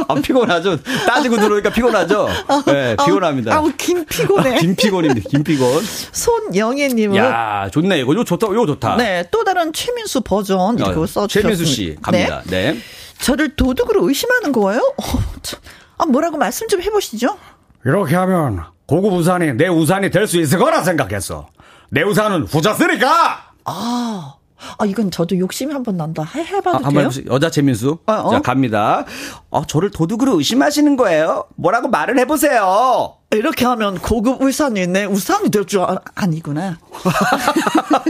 [0.08, 0.82] 아, 피곤하죠.
[1.06, 2.28] 따지고 들어오니까 피곤하죠.
[2.66, 3.54] 네, 피곤합니다.
[3.54, 4.56] 아우, 김 피곤해.
[4.56, 5.28] 아, 김 피곤입니다.
[5.30, 5.82] 김 피곤.
[6.12, 7.16] 손영애님은.
[7.16, 8.00] 야, 좋네.
[8.00, 8.48] 이거, 이거 좋다.
[8.52, 8.96] 이거 좋다.
[8.96, 11.28] 네, 또 다른 최민수 버전 이렇게 어, 써주셨습니다.
[11.28, 12.42] 최민수 씨 갑니다.
[12.46, 12.72] 네.
[12.72, 12.78] 네.
[13.20, 14.80] 저를 도둑으로 의심하는 거예요?
[14.96, 15.04] 어,
[15.42, 15.60] 참.
[15.98, 17.36] 아, 뭐라고 말씀 좀 해보시죠.
[17.84, 21.48] 이렇게 하면 고급 우산이 내 우산이 될 수 있을 거라 생각했어.
[21.90, 23.50] 내 우산은 후자 쓰니까!
[23.64, 24.34] 아,
[24.78, 26.22] 아, 이건 저도 욕심이 한 번 난다.
[26.34, 27.00] 해, 해봐도 아, 돼요?
[27.02, 27.98] 한번 여자 최민수.
[28.06, 28.30] 어, 어?
[28.30, 29.04] 자, 갑니다.
[29.50, 31.44] 어, 저를 도둑으로 의심하시는 거예요?
[31.56, 33.14] 뭐라고 말을 해보세요.
[33.32, 36.78] 이렇게 하면 고급 우산이 내 우산이 될 줄 아, 아니구나.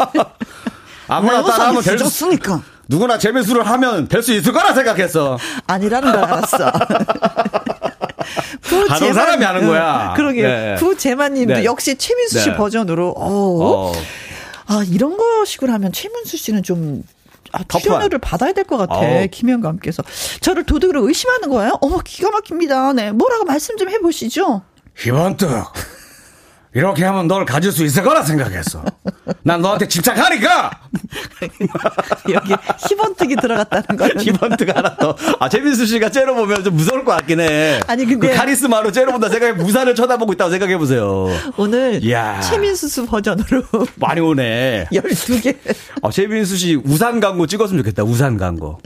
[1.09, 2.63] 아무나 따라하면 될 수, 있으니까.
[2.89, 5.39] 누구나 재미수를 하면 될 수 있을 거라 생각했어.
[5.67, 6.73] 아니라는 걸 알았어.
[8.89, 10.15] 하는 사람이 하는 거야.
[10.17, 10.43] 그러게.
[10.43, 10.77] 네.
[10.79, 11.65] 구재만님도 네.
[11.65, 12.57] 역시 최민수 씨 네.
[12.57, 13.11] 버전으로.
[13.17, 13.63] 오.
[13.63, 13.93] 어.
[14.73, 17.03] 아 이런 거식으로 하면 최민수 씨는 좀
[17.53, 18.95] 아, 출연료를 받아야 될 것 같아.
[18.95, 19.27] 어.
[19.31, 20.03] 김현감께서
[20.41, 21.77] 저를 도둑으로 의심하는 거예요.
[21.81, 22.93] 어머 기가 막힙니다.
[22.95, 24.63] 네 뭐라고 말씀 좀 해보시죠.
[24.97, 25.49] 희번뜩
[26.75, 28.83] 이렇게 하면 널 가질 수 있을 거라 생각했어.
[29.43, 30.71] 난 너한테 집착하니까!
[32.33, 32.55] 여기
[32.89, 34.13] 희번특이 들어갔다는 거예요.
[34.19, 35.15] 희번특 하나 더.
[35.39, 37.81] 아, 재민수 씨가 째려보면 좀 무서울 것 같긴 해.
[37.87, 38.29] 아니, 근데.
[38.29, 41.29] 그 카리스마로 째려본다 생각해, 무산을 쳐다보고 있다고 생각해보세요.
[41.57, 42.03] 오늘.
[42.03, 42.41] 이야.
[42.41, 43.63] 최민수 씨 버전으로.
[43.97, 44.87] 많이 오네.
[44.93, 45.57] 12개.
[46.03, 48.81] 아, 최민수 씨 우산 광고 찍었으면 좋겠다, 우산 광고.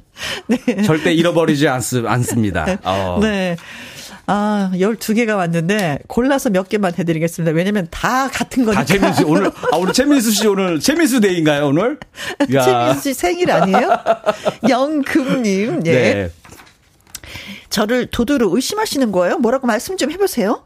[0.49, 0.83] 네.
[0.83, 2.67] 절대 잃어버리지 않, 않습니다.
[2.83, 3.19] 어.
[3.23, 3.57] 네.
[4.27, 7.53] 아, 12개가 왔는데 골라서 몇 개만 해드리겠습니다.
[7.55, 8.81] 왜냐면 다 같은 거니까.
[8.83, 11.99] 다 최민수 오늘, 아, 오늘 최민수 씨 오늘 최민수 데이인가요, 오늘?
[12.51, 13.91] 최민수 씨 생일 아니에요?
[14.69, 15.93] 영금님, 예.
[15.93, 16.31] 네.
[17.71, 19.39] 저를 도둑으로 의심하시는 거예요?
[19.39, 20.65] 뭐라고 말씀 좀 해보세요.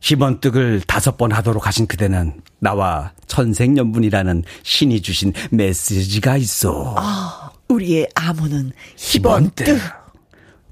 [0.00, 6.94] 희번뜩을 다섯 번 하도록 하신 그대는 나와 천생연분이라는 신이 주신 메시지가 있어.
[6.96, 9.68] 아, 우리의 암호는 희번뜩.
[9.68, 10.05] 희번뜩.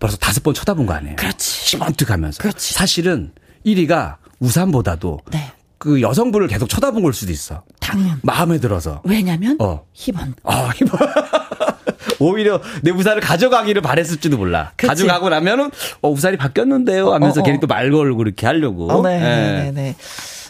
[0.01, 1.17] 벌써 다섯 번 쳐다본 거 아니에요?
[1.17, 1.39] 그렇지.
[1.69, 2.43] 시먼트 가면서.
[2.43, 2.75] 그렇지.
[2.75, 3.33] 사실은
[3.65, 5.53] 1위가 우산보다도 네.
[5.79, 7.63] 그 여성분을 계속 쳐다본 걸 수도 있어.
[7.81, 8.19] 당연.
[8.23, 9.03] 마음에 들어서.
[9.05, 9.85] 왜냐면 어.
[9.93, 10.35] 희번.
[10.43, 10.99] 어, 희번.
[12.21, 14.73] 오히려 내 우산을 가져가기를 바랬을지도 몰라.
[14.77, 14.89] 그치.
[14.89, 15.71] 가져가고 나면은
[16.01, 17.45] 어 우산이 바뀌었는데요 하면서 어, 어.
[17.45, 18.91] 괜히 또 말 걸고 그렇게 하려고.
[18.91, 19.97] 어, 네, 네, 네, 네.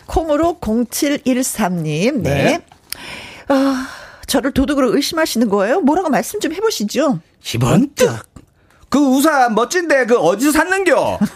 [0.06, 2.20] 콩으로 0713님.
[2.22, 2.44] 네.
[2.44, 2.64] 네.
[3.48, 3.88] 아,
[4.26, 5.80] 저를 도둑으로 의심하시는 거예요?
[5.80, 7.20] 뭐라고 말씀 좀 해보시죠.
[7.40, 8.33] 희번뜩.
[8.94, 11.18] 그 우산 멋진데 그 어디서 샀는겨?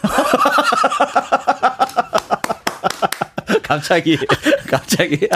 [3.64, 4.16] 갑자기
[4.70, 5.28] 갑자기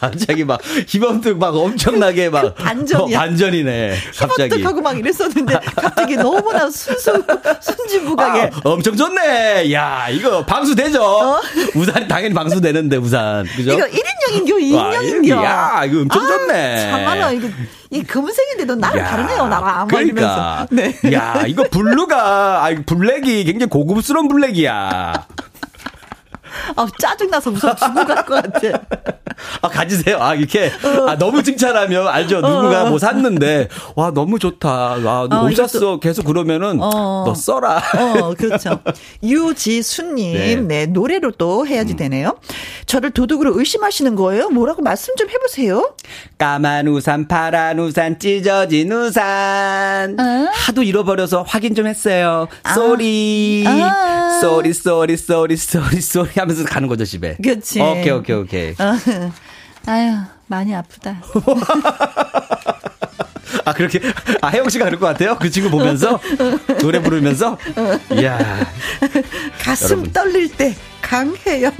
[0.00, 3.16] 갑자기 막 희범득 막 엄청나게 막 그 반전이야.
[3.16, 3.96] 어, 반전이네.
[4.18, 7.22] 갑자기 희범득하고 막 이랬었는데 갑자기 너무나 순수
[7.60, 8.40] 순진무가게.
[8.54, 9.72] 아, 엄청 좋네.
[9.72, 11.02] 야 이거 방수 되죠?
[11.02, 11.40] 어?
[11.74, 13.72] 우산 당연히 방수 되는데 우산 그죠?
[13.72, 15.44] 이거 1인용인겨 2인용인겨.
[15.44, 16.90] 야 이거 엄청 아, 좋네.
[16.90, 17.48] 참아라 이거
[17.90, 19.88] 이 검은색인데도 나랑 야, 다르네요 나랑.
[19.88, 20.66] 그러니까.
[20.70, 20.96] 네.
[21.12, 25.26] 야 이거 블루가 아 블랙이 굉장히 고급스러운 블랙이야.
[26.76, 28.80] 아, 짜증나서 무서워 죽어 갈것 같아.
[29.62, 30.18] 아, 가지세요.
[30.20, 30.70] 아, 이렇게.
[31.08, 32.40] 아, 너무 칭찬하면 알죠.
[32.40, 34.68] 누군가 뭐 샀는데, 와, 너무 좋다.
[34.70, 35.98] 와, 너 어, 샀어.
[35.98, 37.24] 계속 그러면은, 어.
[37.26, 37.82] 너 써라.
[37.96, 38.80] 어, 그렇죠.
[39.22, 40.56] 유지수님, 네.
[40.56, 40.86] 네.
[40.86, 41.96] 노래로 또 해야지 음.
[41.96, 42.36] 되네요.
[42.86, 44.50] 저를 도둑으로 의심하시는 거예요?
[44.50, 45.94] 뭐라고 말씀 좀 해보세요.
[46.38, 50.16] 까만 우산, 파란 우산, 찢어진 우산.
[50.18, 50.50] 어?
[50.52, 52.48] 하도 잃어버려서 확인 좀 했어요.
[52.62, 52.74] 아.
[52.74, 53.64] Sorry.
[53.66, 54.38] 아.
[54.40, 57.36] Sorry, sorry, sorry, sorry, sorry 하면서 가는 거죠, 집에.
[57.42, 57.80] 그치.
[57.80, 58.70] 오케이, 오케이, 오케이.
[58.72, 58.96] 어.
[59.86, 61.22] 아유, 많이 아프다.
[63.64, 64.00] 아, 그렇게,
[64.40, 65.36] 아, 혜영 씨가 그럴 것 같아요?
[65.38, 66.18] 그 친구 보면서?
[66.80, 67.58] 노래 부르면서?
[68.18, 68.38] 이야.
[69.60, 70.12] 가슴 여러분.
[70.12, 71.72] 떨릴 때, 강혜연.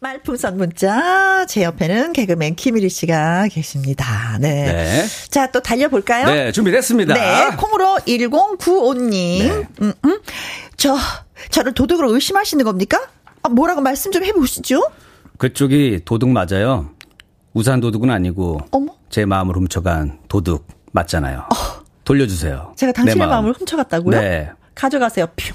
[0.00, 4.38] 말풍선 문자 제 옆에는 개그맨 김일희 씨가 계십니다.
[4.40, 4.72] 네.
[4.72, 5.06] 네.
[5.28, 6.26] 자, 또 달려볼까요?
[6.26, 7.14] 네, 준비됐습니다.
[7.14, 9.38] 네, 콩으로 1095님.
[9.42, 9.66] 네.
[9.82, 10.18] 음, 음.
[10.78, 10.96] 저,
[11.50, 13.06] 저를 도둑으로 의심하시는 겁니까?
[13.42, 14.80] 아, 뭐라고 말씀 좀 해보시죠?
[15.36, 16.90] 그쪽이 도둑 맞아요.
[17.52, 18.94] 우산 도둑은 아니고 어머?
[19.10, 21.40] 제 마음을 훔쳐간 도둑 맞잖아요.
[21.40, 21.78] 어.
[22.04, 22.72] 돌려주세요.
[22.76, 23.46] 제가 당신의 마음.
[23.46, 24.18] 을 훔쳐갔다고요?
[24.18, 24.50] 네.
[24.74, 25.26] 가져가세요.
[25.36, 25.52] 퓨.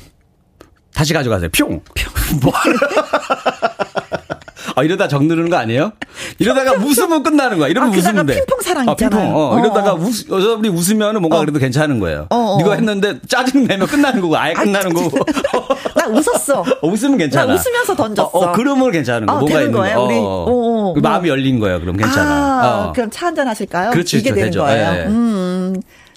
[0.94, 1.50] 다시 가져가세요.
[1.52, 1.82] 뿅.
[1.84, 1.84] 뿅.
[2.44, 2.54] 뭐.
[4.76, 5.92] 아, 이러다 정 누르는 거 아니에요?
[6.40, 7.68] 이러다가 웃으면 끝나는 거야.
[7.70, 8.36] 이러면 아, 웃으면 돼.
[8.36, 9.20] 핑퐁 사랑 있잖아요.
[9.20, 9.36] 아, 핑퐁.
[9.36, 9.60] 어, 어.
[9.60, 11.40] 이러다가 웃, 여자분이 웃으면 뭔가 어.
[11.42, 12.28] 그래도 괜찮은 거예요.
[12.30, 12.58] 어, 어.
[12.60, 15.20] 이거 했는데 짜증 내면 끝나는 거고 아예 끝나는 아, 거고.
[15.96, 16.62] 나 웃었어.
[16.62, 17.46] 어, 웃으면 괜찮아.
[17.46, 18.30] 나 웃으면서 던졌어.
[18.30, 19.34] 어, 그러면 괜찮은 거.
[19.34, 20.00] 아, 뭐가 있는 거예요?
[20.04, 20.16] 우리.
[20.20, 21.80] 어, 그 마음이 열린 거예요.
[21.80, 22.32] 그럼 괜찮아.
[22.32, 23.92] 아, 그럼 차 한잔 하실까요?
[23.92, 24.62] 그렇지, 이게 되는 되죠.
[24.62, 24.92] 거예요.
[24.92, 25.06] 네.
[25.08, 25.76] 음,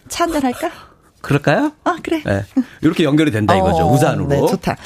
[0.08, 0.70] 차 한잔 할까?
[1.22, 1.72] 그럴까요?
[1.82, 2.22] 아, 그래.
[2.24, 2.44] 네.
[2.82, 3.90] 이렇게 연결이 된다 이거죠.
[3.90, 4.28] 우산으로.
[4.28, 4.76] 네, 좋다.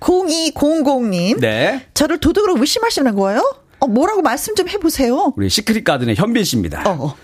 [0.00, 1.40] 0200님.
[1.40, 1.86] 네.
[1.94, 3.40] 저를 도둑으로 의심하시는 거예요?
[3.78, 5.32] 어, 뭐라고 말씀 좀 해보세요.
[5.36, 6.82] 우리 시크릿 가든의 현빈 씨입니다.
[6.86, 6.96] 어.
[7.06, 7.14] 어.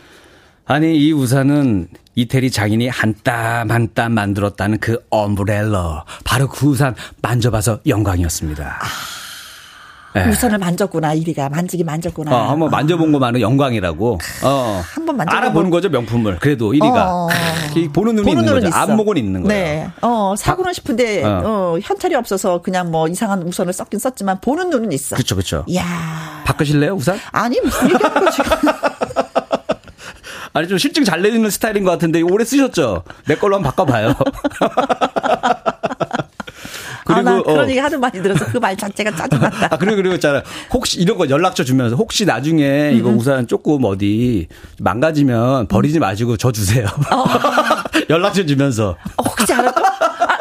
[0.65, 6.95] 아니 이 우산은 이태리 장인이 한 땀 한 땀 만들었다는 그 엄브렐러 바로 그 우산
[7.23, 8.79] 만져봐서 영광이었습니다.
[8.81, 8.87] 아.
[10.15, 10.29] 네.
[10.29, 12.35] 우선을 만졌구나 이리가 만지기 만졌구나.
[12.35, 14.19] 어, 한번 만져본 것만은 영광이라고.
[14.45, 16.39] 어, 한번 만져 알아보는 거죠 명품을.
[16.39, 17.29] 그래도 이리가 어.
[17.93, 18.69] 보는 눈이 보는 있는 거죠.
[18.69, 18.77] 있어.
[18.77, 19.63] 안목은 있는 거예요.
[19.65, 19.91] 네.
[20.03, 21.43] 어 사고는 싶은데 어.
[21.45, 21.79] 어.
[21.83, 25.17] 현찰이 없어서 그냥 뭐 이상한 우선을 썼긴 썼지만 보는 눈은 있어.
[25.17, 25.65] 그렇죠, 그렇죠.
[25.75, 27.19] 야 바꾸실래요 우산?
[27.31, 28.43] 아니 무슨 얘기하는 거지?
[30.55, 33.05] 아니 좀 실증 잘 내리는 스타일인 것 같은데 오래 쓰셨죠?
[33.27, 34.15] 내 걸로 한번 바꿔봐요.
[37.15, 37.69] 그리고 아, 나 그런 어.
[37.69, 39.69] 얘기 하도 많이 들어서 그 말 자체가 짜증났다.
[39.75, 40.43] 아 그리고 그리고 있잖아.
[40.73, 43.19] 혹시 이런 거 연락처 주면서 혹시 나중에 이거 음.
[43.19, 44.47] 우산 조금 어디
[44.79, 46.87] 망가지면 버리지 마시고 저 주세요.
[47.11, 47.25] 어.
[48.09, 48.97] 연락처 주면서.
[49.17, 49.73] 어, 혹시 알아?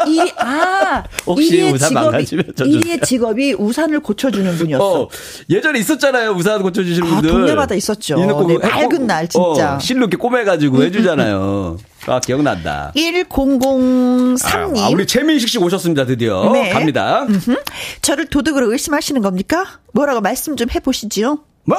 [0.02, 5.02] 아, 이, 아, 혹시 우산 직업이, 망가지면 저 이의 직업이 우산을 고쳐주는 분이었어.
[5.04, 5.10] 어,
[5.50, 6.32] 예전에 있었잖아요.
[6.32, 7.30] 우산 고쳐주시는 아, 분들.
[7.30, 8.16] 동네마다 있었죠.
[8.18, 9.76] 네, 맑은 날 진짜.
[9.76, 11.78] 어, 실로 이렇게 꼬매가지고 해주잖아요.
[12.08, 12.92] 아, 기억난다.
[12.96, 14.78] 1003님.
[14.80, 16.50] 아, 우리 최민식 씨 오셨습니다, 드디어.
[16.52, 16.70] 네.
[16.70, 17.24] 갑니다.
[17.30, 17.56] 음흠.
[18.02, 19.80] 저를 도둑으로 의심하시는 겁니까?
[19.94, 21.40] 뭐라고 말씀 좀 해보시지요?
[21.66, 21.78] 뭐?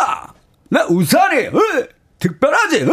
[0.68, 1.52] 나 우산이, 어?
[2.18, 2.92] 특별하지, 어?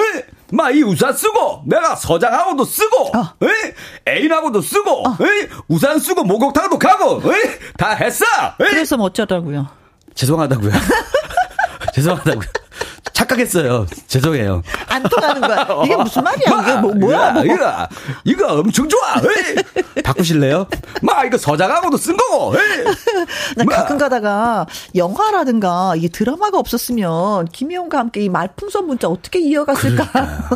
[0.52, 3.34] 마 이 우산 쓰고 내가 서장하고도 쓰고 어.
[4.08, 5.18] 애인하고도 쓰고 어.
[5.68, 7.22] 우산 쓰고 목욕탕도 가고
[7.78, 8.26] 다 했어.
[8.58, 9.68] 그래서 뭐 어쩌다고요?
[10.16, 10.72] 죄송하다고요.
[11.94, 12.48] 죄송하다고요.
[13.20, 13.86] 착각했어요.
[14.08, 14.64] 죄송해요.
[14.88, 15.68] 안 통하는 거야.
[15.84, 16.62] 이게 무슨 말이야?
[16.62, 17.32] 이게 뭐, 뭐야?
[17.32, 17.44] 뭐.
[17.44, 17.88] 이거,
[18.24, 19.16] 이거 엄청 좋아.
[19.18, 20.02] 에이.
[20.04, 20.68] 바꾸실래요?
[21.02, 22.56] 마, 이거 서장하고도 쓴 거고.
[23.58, 24.66] 나 가끔 가다가
[24.96, 30.06] 영화라든가 이게 드라마가 없었으면 김희영과 함께 이 말풍선 문자 어떻게 이어갔을까?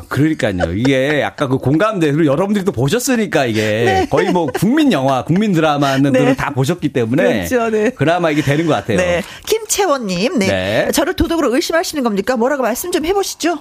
[0.07, 0.53] 그러니까요.
[0.53, 0.73] 그러니까요.
[0.73, 2.11] 이게 약간 그 공감대.
[2.13, 4.07] 그리고 여러분들이 또 보셨으니까 이게 네.
[4.09, 6.35] 거의 뭐 국민 영화, 국민 드라마는 네.
[6.35, 7.45] 다 보셨기 때문에.
[7.47, 7.69] 그렇죠.
[7.69, 7.89] 네.
[7.89, 8.97] 그나마 이게 되는 것 같아요.
[8.97, 9.21] 네.
[9.67, 10.47] 김채원님, 네.
[10.47, 10.91] 네.
[10.91, 12.35] 저를 도덕으로 의심하시는 겁니까?
[12.37, 13.57] 뭐라고 말씀 좀 해보시죠.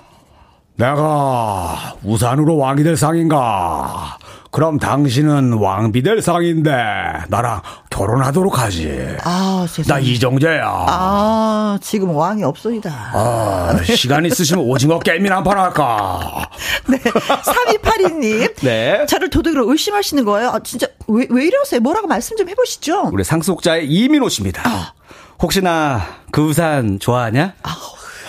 [0.76, 4.16] 내가 우산으로 왕이 될 상인가?
[4.50, 6.70] 그럼 당신은 왕비 될 상인데
[7.28, 9.16] 나랑 결혼하도록 하지.
[9.22, 10.62] 아, 나 이정재야.
[10.88, 12.90] 아, 지금 왕이 없소이다.
[12.90, 16.48] 아, 시간 있으시면 오징어 게임이나 한 판 할까?
[16.88, 16.98] 네.
[16.98, 18.54] 3282님.
[18.64, 19.06] 네.
[19.06, 20.50] 저를 도둑으로 의심하시는 거예요?
[20.50, 21.80] 아, 진짜, 왜, 왜 이러세요?
[21.80, 23.10] 뭐라고 말씀 좀 해보시죠.
[23.12, 24.62] 우리 상속자의 이민호 씨입니다.
[24.66, 24.92] 아.
[25.40, 27.54] 혹시나 그 우산 좋아하냐?
[27.62, 27.76] 아.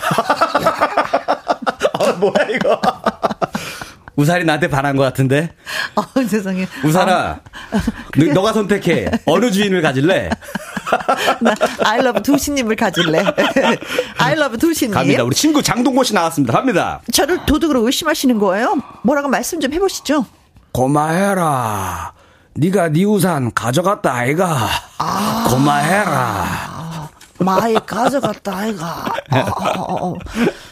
[1.98, 2.80] 어, 뭐야, 이거.
[4.16, 5.50] 우산이 나한테 반한 것 같은데?
[5.96, 6.66] 어, 죄송해요.
[6.84, 7.40] 우산아, 아,
[8.16, 9.10] 너, 너가 선택해.
[9.26, 10.30] 어느 주인을 가질래?
[11.40, 13.24] 나 아이러브 두시님을 가질래.
[14.18, 14.94] 아이러브 두시님.
[14.94, 15.24] 갑니다.
[15.24, 16.52] 우리 친구 장동건 씨 나왔습니다.
[16.52, 17.00] 갑니다.
[17.12, 18.76] 저를 도둑으로 의심하시는 거예요?
[19.02, 20.26] 뭐라고 말씀 좀 해보시죠.
[20.72, 22.12] 고마해라.
[22.56, 24.68] 네가 네 우산 가져갔다 아이가.
[24.98, 25.46] 아.
[25.50, 26.73] 고마해라.
[27.44, 29.04] 많이 가져갔다 아이가.
[29.30, 30.14] 어, 어, 어,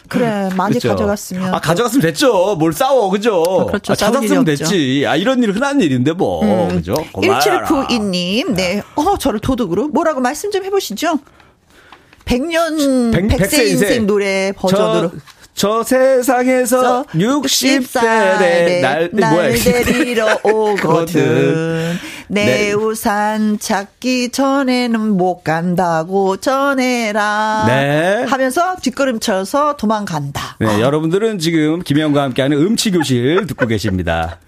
[0.09, 0.91] 그래 많이 그쵸.
[0.91, 1.55] 가져갔으면.
[1.55, 2.57] 아 가져갔으면 됐죠.
[2.57, 3.43] 뭘 싸워 그죠.
[3.61, 3.93] 아, 그렇죠.
[3.93, 5.05] 아, 찾았으면 됐지.
[5.07, 6.69] 아 이런 일 흔한 일인데 뭐 음.
[6.69, 6.95] 그죠.
[7.15, 8.83] 1792님 네.
[8.95, 11.19] 어 저를 도둑으로 뭐라고 말씀 좀 해보시죠.
[12.25, 15.11] 100년, 100, 100세 인생 노래 버전으로.
[15.55, 21.99] 저, 저 세상에서 60세에 날, 날 데리러 오거든.
[22.29, 22.73] 내 네.
[22.73, 27.65] 우산 찾기 전에는 못 간다고 전해라.
[27.67, 28.25] 네.
[28.27, 30.57] 하면서 뒷걸음 쳐서 도망간다.
[30.59, 30.81] 네, 어.
[30.81, 34.39] 여러분들은 지금 김영과 함께하는 음치교실 듣고 계십니다.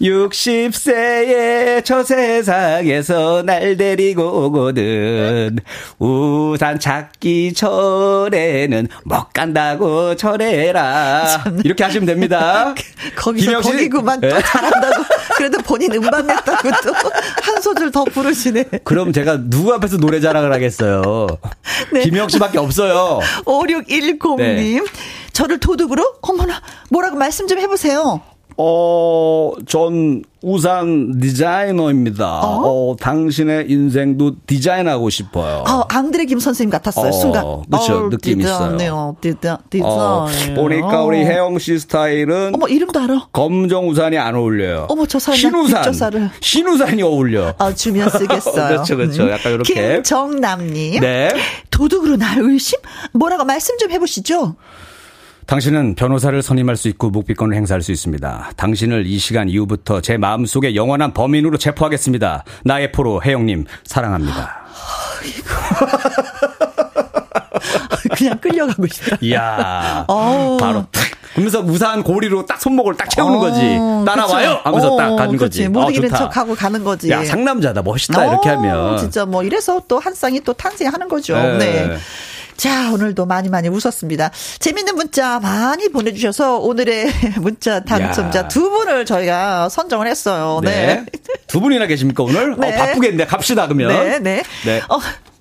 [0.00, 5.58] 60세에 저 세상에서 날 데리고 오거든.
[5.98, 11.44] 우산 찾기 전에는 못 간다고 전해라.
[11.64, 12.74] 이렇게 하시면 됩니다.
[13.16, 14.40] 거기서 거기구만 또 네.
[14.42, 15.04] 잘한다고.
[15.36, 16.92] 그래도 본인 음반 냈다고 또
[17.42, 18.64] 한 소절 더 부르시네.
[18.84, 21.26] 그럼 제가 누구 앞에서 노래 자랑을 하겠어요.
[21.92, 22.02] 네.
[22.02, 23.20] 김영 씨밖에 없어요.
[23.44, 24.38] 5610님.
[24.38, 24.80] 네.
[25.32, 26.16] 저를 도둑으로?
[26.22, 28.20] 어머나, 뭐라고 말씀 좀 해보세요.
[28.62, 32.40] 어, 전 우산 디자이너입니다.
[32.40, 32.90] 어?
[32.90, 35.64] 어 당신의 인생도 디자인하고 싶어요.
[35.66, 37.44] 어, 앙드레 김 선생님 같았어요, 어, 순간.
[37.70, 39.16] 그렇죠, 어, 느낌 있어요.
[39.22, 42.54] 디자, 디자, 어, 보니까 우리 혜영 씨 스타일은.
[42.54, 43.28] 어머, 이름도 알아.
[43.32, 44.86] 검정 우산이 안 어울려요.
[44.90, 45.38] 어머, 저 사람.
[45.38, 46.30] 신우산.
[46.40, 47.54] 신우산이 어울려.
[47.56, 48.68] 아, 주면 쓰겠어요.
[48.68, 49.22] 그렇죠, 그렇죠.
[49.22, 49.30] 음.
[49.30, 49.74] 약간 이렇게.
[49.74, 51.00] 김정남님.
[51.00, 51.30] 네.
[51.70, 52.78] 도둑으로 날 의심?
[53.12, 54.54] 뭐라고 말씀 좀 해보시죠.
[55.54, 58.52] 당신은 변호사를 선임할 수 있고 묵비권을 행사할 수 있습니다.
[58.56, 62.44] 당신을 이 시간 이후부터 제 마음속에 영원한 범인으로 체포하겠습니다.
[62.64, 64.60] 나의 포로 혜영님 사랑합니다.
[68.16, 69.16] 그냥 끌려가고 싶다.
[69.22, 70.04] 이야.
[70.06, 71.02] 바로 탁.
[71.32, 73.60] 그러면서 무사한 고리로 딱 손목을 딱 채우는 어, 거지.
[74.06, 74.48] 따라와요!
[74.58, 74.60] 그쵸.
[74.64, 75.68] 하면서 어, 딱 가는 거지.
[75.68, 77.10] 못 어, 이기는 척하고 가는 거지.
[77.10, 77.82] 야, 상남자다.
[77.82, 78.24] 멋있다.
[78.26, 78.98] 이렇게 어, 하면.
[78.98, 81.34] 진짜 뭐 이래서 또 한 쌍이 또 탄생하는 거죠.
[81.36, 81.58] 네.
[81.58, 81.96] 네.
[82.60, 84.30] 자, 오늘도 많이 많이 웃었습니다.
[84.58, 88.48] 재밌는 문자 많이 보내주셔서 오늘의 문자 당첨자 야.
[88.48, 90.60] 두 분을 저희가 선정을 했어요.
[90.62, 90.70] 네.
[90.86, 91.06] 네.
[91.46, 92.52] 두 분이나 계십니까, 오늘?
[92.52, 92.74] 어, 네.
[92.74, 93.24] 어, 바쁘겠네.
[93.24, 93.88] 갑시다, 그러면.
[93.88, 94.42] 네, 네.
[94.66, 94.82] 네.
[94.90, 94.98] 어,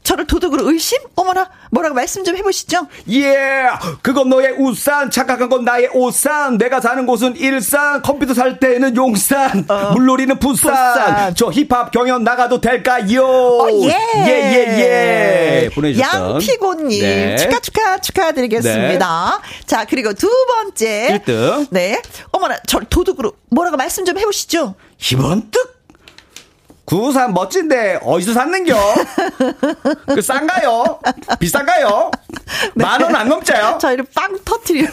[0.10, 0.98] 저를 도둑으로 의심?
[1.16, 2.88] 어머나, 뭐라고 말씀 좀 해보시죠.
[3.12, 3.68] 예,
[4.02, 9.66] 그건 너의 우산, 착각한 건 나의 오산, 내가 사는 곳은 일산, 컴퓨터 살 때는 용산,
[9.70, 13.24] 어, 물놀이는 부산, 부산, 저 힙합 경연 나가도 될까요?
[13.24, 15.70] 어, 예, 예, 예, 예.
[15.76, 16.32] 보내주셨던.
[16.34, 17.36] 양피고님, 네.
[17.36, 19.42] 축하, 축하, 축하드리겠습니다.
[19.44, 19.66] 네.
[19.68, 21.22] 자, 그리고 두 번째.
[21.24, 21.68] 1등.
[21.70, 22.02] 네.
[22.32, 24.74] 어머나, 저를 도둑으로 뭐라고 말씀 좀 해보시죠.
[25.12, 25.79] 이번 뜻?
[26.90, 28.76] 구우산 멋진데 어디서 샀는겨?
[30.10, 31.00] 그 싼가요?
[31.40, 32.10] 비싼가요?
[32.74, 32.84] 네.
[32.84, 33.78] 만원 안 넘자요?
[33.82, 34.88] 저희를 빵 터트려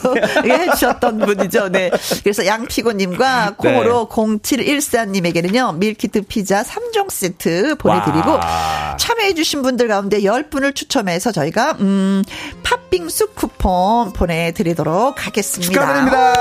[0.44, 1.70] 해주셨던 분이죠.
[1.70, 1.90] 네.
[2.22, 4.38] 그래서 양피고님과 콩으로 네.
[4.38, 8.96] 0714님에게는요, 밀키트 피자 3종 세트 보내드리고, 와.
[8.98, 12.22] 참여해주신 분들 가운데 10분을 추첨해서 저희가, 음,
[12.62, 15.72] 팥빙수 쿠폰 보내드리도록 하겠습니다.
[15.72, 16.32] 축하드립니다.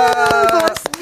[0.50, 0.95] 고맙습니다.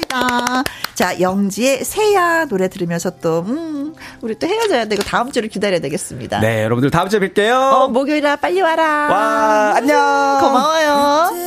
[0.94, 6.40] 자, 영지의 새야 노래 들으면서 또, 음, 우리 또 헤어져야 되고 다음 주를 기다려야 되겠습니다.
[6.40, 7.52] 네, 여러분들 다음 주에 뵐게요.
[7.54, 8.82] 어, 목요일아 빨리 와라.
[9.10, 10.38] 와, 안녕.
[10.40, 11.44] 고마워요.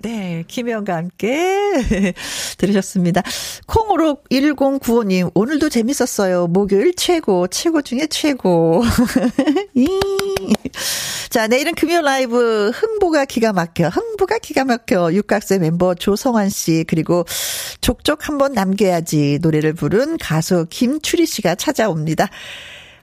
[0.00, 2.12] 네, 김혜영과 함께
[2.56, 3.22] 들으셨습니다.
[3.66, 6.46] 콩으로 1095님, 오늘도 재밌었어요.
[6.46, 8.84] 목요일 최고, 최고 중에 최고.
[11.30, 15.12] 자, 내일은 금요 라이브 흥보가 기가 막혀, 흥보가 기가 막혀.
[15.12, 17.24] 육각새 멤버 조성환 씨, 그리고
[17.80, 22.28] 족족 한번 남겨야지 노래를 부른 가수 김추리 씨가 찾아옵니다.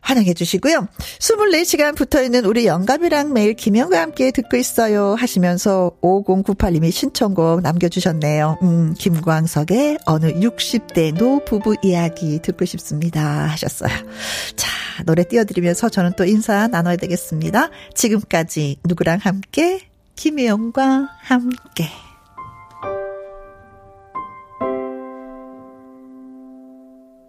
[0.05, 0.87] 환영해 주시고요.
[1.19, 8.59] 24시간 붙어 있는 우리 영감이랑 매일 김영과 함께 듣고 있어요 하시면서 5098님이 신청곡 남겨주셨네요.
[8.61, 13.89] 음, 김광석의 어느 60대 노 부부 이야기 듣고 싶습니다 하셨어요.
[14.55, 14.69] 자,
[15.05, 17.71] 노래 띄워드리면서 저는 또 인사 나눠야 되겠습니다.
[17.95, 19.79] 지금까지 누구랑 함께?
[20.15, 22.04] 김혜영과 함께.